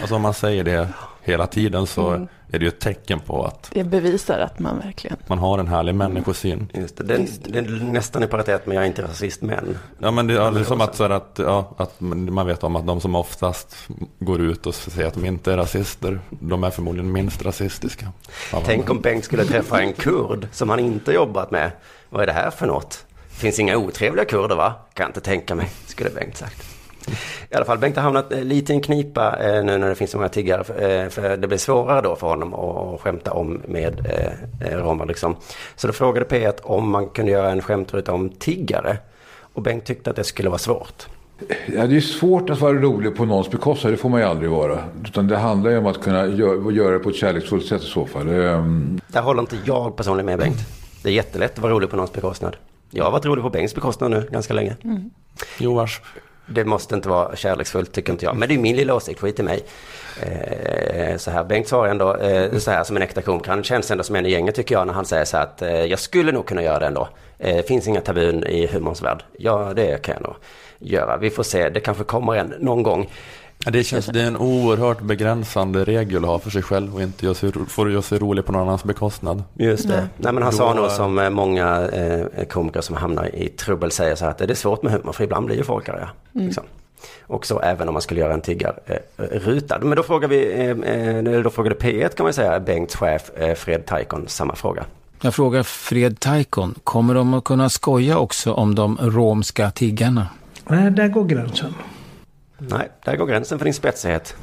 [0.00, 0.88] Alltså om man säger det
[1.30, 2.28] hela tiden så Mm.
[2.52, 5.16] är det ju ett tecken på att Det bevisar att man verkligen...
[5.26, 6.68] man har en härlig människosyn.
[6.74, 9.78] Just det, det, det är nästan i paritet med jag är inte rasist men.
[9.98, 12.86] Ja men det är som att, så här att, ja, att man vet om att
[12.86, 13.76] de som oftast
[14.18, 18.12] går ut och säger att de inte är rasister, de är förmodligen minst rasistiska.
[18.64, 21.70] Tänk om Bengt skulle träffa en kurd som han inte jobbat med.
[22.08, 23.04] Vad är det här för något?
[23.28, 24.72] Finns inga otrevliga kurder va?
[24.94, 26.69] Kan inte tänka mig, skulle Bengt sagt.
[27.52, 29.94] I alla fall, Bengt har hamnat eh, lite i en knipa eh, nu när det
[29.94, 30.64] finns så många tiggare.
[30.64, 34.06] För, eh, för det blir svårare då för honom att skämta om med
[34.72, 35.36] romer liksom.
[35.76, 38.96] Så då frågade P1 om man kunde göra en skämtruta om tiggare.
[39.54, 41.06] Och Bengt tyckte att det skulle vara svårt.
[41.66, 44.50] Ja, det är svårt att vara rolig på någons bekostnad, det får man ju aldrig
[44.50, 44.78] vara.
[45.04, 47.86] Utan det handlar ju om att kunna gö- göra det på ett kärleksfullt sätt i
[47.86, 48.28] så fall.
[48.28, 50.58] Ehm, Där håller inte jag personligen med Bengt.
[51.02, 52.56] Det är jättelätt att vara rolig på någons bekostnad.
[52.90, 54.76] Jag har varit rolig på Bengts bekostnad nu ganska länge.
[55.58, 56.00] Joars.
[56.50, 58.36] Det måste inte vara kärleksfullt tycker inte jag.
[58.36, 59.64] Men det är min lilla åsikt, skit i mig.
[60.22, 63.50] Eh, så här, Bengt svarar ändå eh, så här som en äkta komiker.
[63.50, 65.62] Han känns ändå som en i gänget tycker jag när han säger så här att
[65.62, 67.08] eh, jag skulle nog kunna göra det ändå.
[67.38, 69.22] Eh, finns inga tabun i humorns värld.
[69.38, 70.34] Ja, det kan jag nog
[70.78, 71.16] göra.
[71.16, 73.10] Vi får se, det kanske kommer en någon gång.
[73.64, 77.02] Ja, Det, känns, det är en oerhört begränsande regel att ha för sig själv och
[77.02, 79.42] inte sig, få göra sig rolig på någon annans bekostnad.
[79.54, 79.96] Just det.
[79.96, 80.04] Nej.
[80.16, 83.90] Nej, men han Då- sa nog som eh, många eh, komiker som hamnar i trubbel
[83.90, 86.10] säger så här att det är svårt med humor för ibland blir ju folk arga.
[86.32, 86.64] Liksom.
[87.26, 89.78] Och så även om man skulle göra en tiggarruta.
[89.82, 93.54] Men då frågar vi, eh, eh, då frågade P1 kan man säga, Bengts chef eh,
[93.54, 94.84] Fred Taikon samma fråga.
[95.20, 100.26] Jag frågar Fred Taikon, kommer de att kunna skoja också om de romska tiggarna?
[100.68, 101.74] Nej, där går gränsen.
[102.60, 104.36] Nej, där går gränsen för din spetsighet.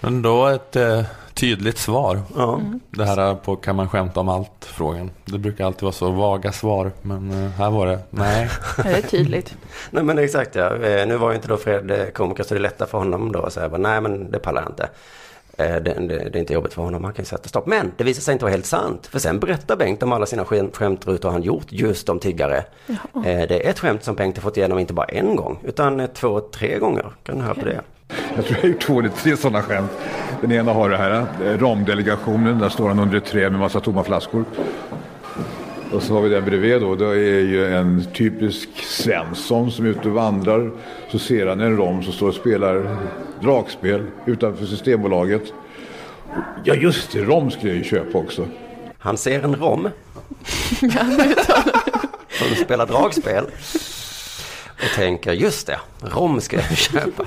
[0.00, 1.02] Men då ett eh,
[1.34, 2.20] tydligt svar.
[2.36, 2.60] Ja.
[2.90, 5.10] Det här på kan man skämta om allt frågan.
[5.24, 6.92] Det brukar alltid vara så vaga svar.
[7.02, 8.48] Men eh, här var det nej.
[8.76, 9.54] Det är tydligt.
[9.90, 10.76] Nej men exakt ja.
[10.76, 13.32] Eh, Nu var ju inte då Fred eh, komiker så det är lättare för honom
[13.32, 14.88] då att säga nej men det pallar jag inte.
[15.60, 17.66] Eh, Det, det, det är inte jobbigt för honom, han kan ju sätta stopp.
[17.66, 19.06] Men det visar sig inte vara helt sant.
[19.06, 22.56] För sen berättar Bengt om alla sina skämt, skämtrutor han gjort just om tiggare.
[22.88, 26.00] Eh, Det är ett skämt som Bengt har fått igenom inte bara en gång utan
[26.00, 27.06] eh, två, tre gånger.
[27.22, 27.80] Kan du höra på det?
[28.36, 29.90] Jag tror jag har gjort två eller tre sådana skämt.
[30.40, 31.26] Den ena har det här,
[31.58, 34.44] ramdelegationen, där står han under ett träd med massa tomma flaskor.
[35.92, 39.88] Och så har vi den bredvid då, det är ju en typisk Svensson som är
[39.88, 40.70] ute och vandrar.
[41.10, 42.96] Så ser han en rom som står och spelar
[43.40, 45.42] dragspel utanför Systembolaget.
[46.64, 48.46] Ja just det, rom skulle jag ju köpa också.
[48.98, 49.88] Han ser en rom.
[52.30, 53.44] som spelar dragspel.
[54.74, 57.24] Och tänker, just det, rom ska jag köpa.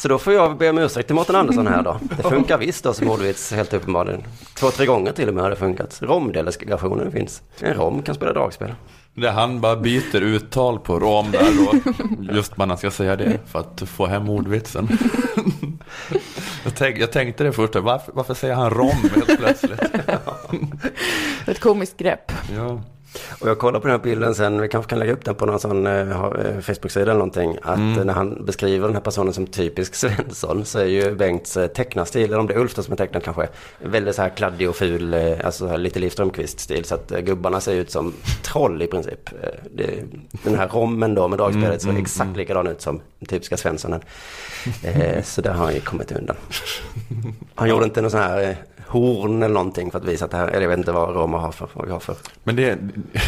[0.00, 2.00] Så då får jag be om ursäkt till Mårten Andersson här då.
[2.16, 4.22] Det funkar visst då som ordvits helt uppenbarligen.
[4.54, 5.98] Två, tre gånger till och med har det funkat.
[6.02, 7.42] Romdelegationen finns.
[7.60, 8.74] En rom kan spela dragspel.
[9.14, 11.92] Det han bara byter uttal på rom där då.
[12.34, 14.88] Just man ska säga det för att få hem ordvitsen.
[16.64, 19.80] Jag, tänk, jag tänkte det först, varför, varför säger han rom helt plötsligt?
[21.46, 22.32] Ett komiskt grepp.
[22.56, 22.82] Ja.
[23.38, 25.46] Och jag kollar på den här bilden sen, vi kanske kan lägga upp den på
[25.46, 27.58] någon sån eh, eh, Facebook-sida eller någonting.
[27.62, 31.56] Att eh, när han beskriver den här personen som typisk Svensson så är ju Bengts
[31.56, 33.48] eh, tecknarstil, eller om det är Ulf som är tecknad kanske,
[33.78, 36.84] väldigt så här kladdig och ful, eh, alltså så här lite Liv Strömquist-stil.
[36.84, 39.30] Så att eh, gubbarna ser ut som troll i princip.
[39.74, 40.02] Det,
[40.42, 44.00] den här rommen då med dragspelet ser exakt likadan ut som den typiska Svenssonen.
[45.22, 46.36] Så där har han ju kommit undan.
[47.54, 48.56] Han gjorde inte någon sån här
[48.90, 51.38] horn eller någonting för att visa att det här, eller jag vet inte vad romer
[51.38, 52.78] har för, vad vi har för Men det...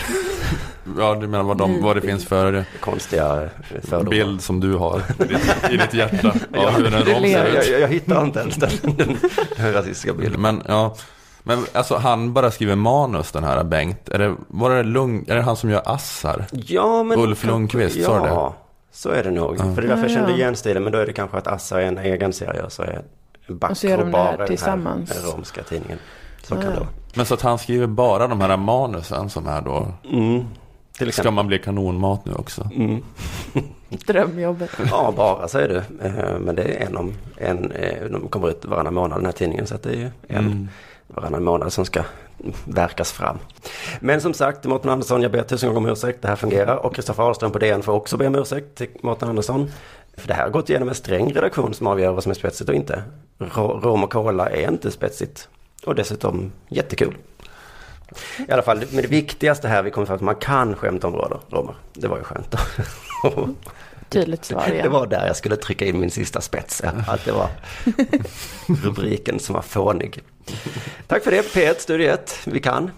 [0.99, 3.49] Ja, du menar vad, de, vad det finns för konstiga eh,
[3.83, 4.11] fördomar.
[4.11, 7.49] bild som du har i ditt, i ditt hjärta av hur en rom ser Jag,
[7.65, 7.69] ut.
[7.71, 9.17] jag, jag hittar inte ens den, den,
[9.57, 10.41] den rasistiska bilden.
[10.41, 10.95] Men ja,
[11.43, 14.09] men alltså han bara skriver manus den här Bengt.
[14.09, 16.45] Är det, var det Lung, är det han som gör Assar?
[16.53, 18.53] Ja, men Ulf Lundqvist, ja, sa det?
[18.93, 19.57] så är det nog.
[19.59, 19.75] Ja.
[19.75, 20.83] För det är därför jag Ja, kände igen stilen.
[20.83, 22.63] Men då är det kanske att Assa är en egen serie.
[22.69, 23.03] Så är
[23.71, 25.11] Och så gör de det här Bakro Bar, tillsammans.
[25.11, 25.99] Den här romska tidningen.
[26.43, 26.89] Så kan det vara.
[27.15, 29.87] Men så att han skriver bara de här manusen som är då...
[30.13, 30.45] Mm.
[30.93, 31.33] Till Ska exempel.
[31.35, 32.71] man bli kanonmat nu också?
[32.75, 33.03] Mm.
[34.07, 34.71] Drömjobbet.
[34.91, 36.07] Ja, bara säger du.
[36.07, 39.33] Eh, Men det är en om en, eh, de kommer ut varannan månad den här
[39.33, 39.67] tidningen.
[39.67, 40.69] Så att det är ju en Mm.
[41.07, 42.03] varannan månad som ska
[42.65, 43.39] verkas fram.
[44.01, 46.23] Men som sagt, Mårten Andersson, jag ber tusen gånger om ursäkt.
[46.23, 46.77] Det här fungerar.
[46.77, 49.71] Och Kristoffer Ahlström på DN får också be om ursäkt till Mårten Andersson.
[50.17, 52.69] För det här har gått igenom en sträng redaktion som avgör vad som är spetsigt
[52.71, 53.03] och inte.
[53.39, 55.49] Ro- Rom och cola är inte spetsigt.
[55.85, 57.17] Och dessutom jättekul.
[58.49, 61.07] I alla fall, men det viktigaste här, vi kommer fram till att man kan skämta
[61.07, 61.41] om romer.
[61.51, 61.75] romer.
[61.93, 62.55] Det var ju skönt.
[64.09, 64.93] Tydligt svar Det igen.
[64.93, 66.83] var där jag skulle trycka in min sista spets.
[67.07, 67.49] Att det var
[68.85, 70.21] rubriken som var fånig.
[71.07, 72.39] Tack för det, P1 Studio 1.
[72.47, 72.91] Vi kan.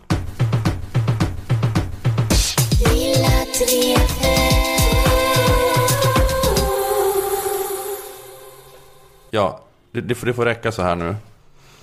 [9.31, 9.61] Ja,
[9.93, 11.17] det, det, får, det får räcka så här nu.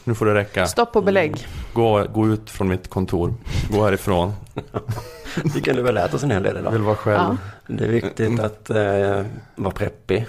[0.03, 0.67] Nu får det räcka.
[0.67, 1.47] Stopp och belägg.
[1.73, 3.33] Gå, gå ut från mitt kontor.
[3.69, 4.33] Gå härifrån.
[5.55, 6.71] Vi kunde väl lärt oss en hel del idag.
[6.71, 7.19] vill vara själv.
[7.19, 7.37] Ja.
[7.67, 9.21] Det är viktigt att eh,
[9.55, 10.27] vara preppig.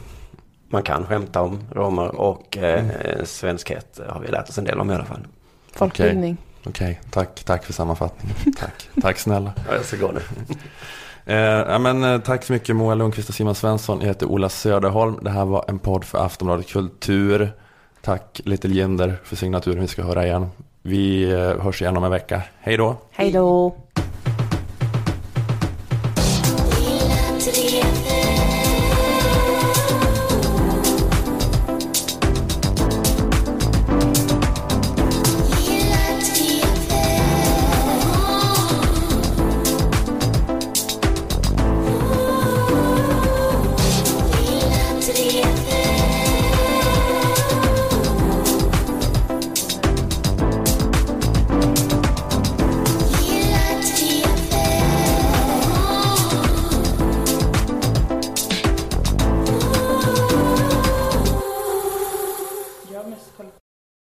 [0.68, 2.84] Man kan skämta om romer och eh,
[3.24, 5.26] svenskhet har vi lärt oss en del om i alla fall.
[5.72, 6.36] Folkbildning.
[6.66, 8.36] Okej, tack, tack för sammanfattningen.
[8.58, 9.52] Tack, tack snälla.
[9.68, 10.20] Ja, jag ska gå nu.
[11.26, 14.00] Eh, ja, men, eh, tack så mycket Moa Lundqvist och Simon Svensson.
[14.00, 15.18] Jag heter Ola Söderholm.
[15.22, 17.52] Det här var en podd för Aftonbladet Kultur.
[18.02, 20.46] Tack Little Jinder för signaturen vi ska höra igen.
[20.82, 22.42] Vi eh, hörs igen om en vecka.
[22.60, 22.96] Hej då!
[23.10, 23.76] Hej då.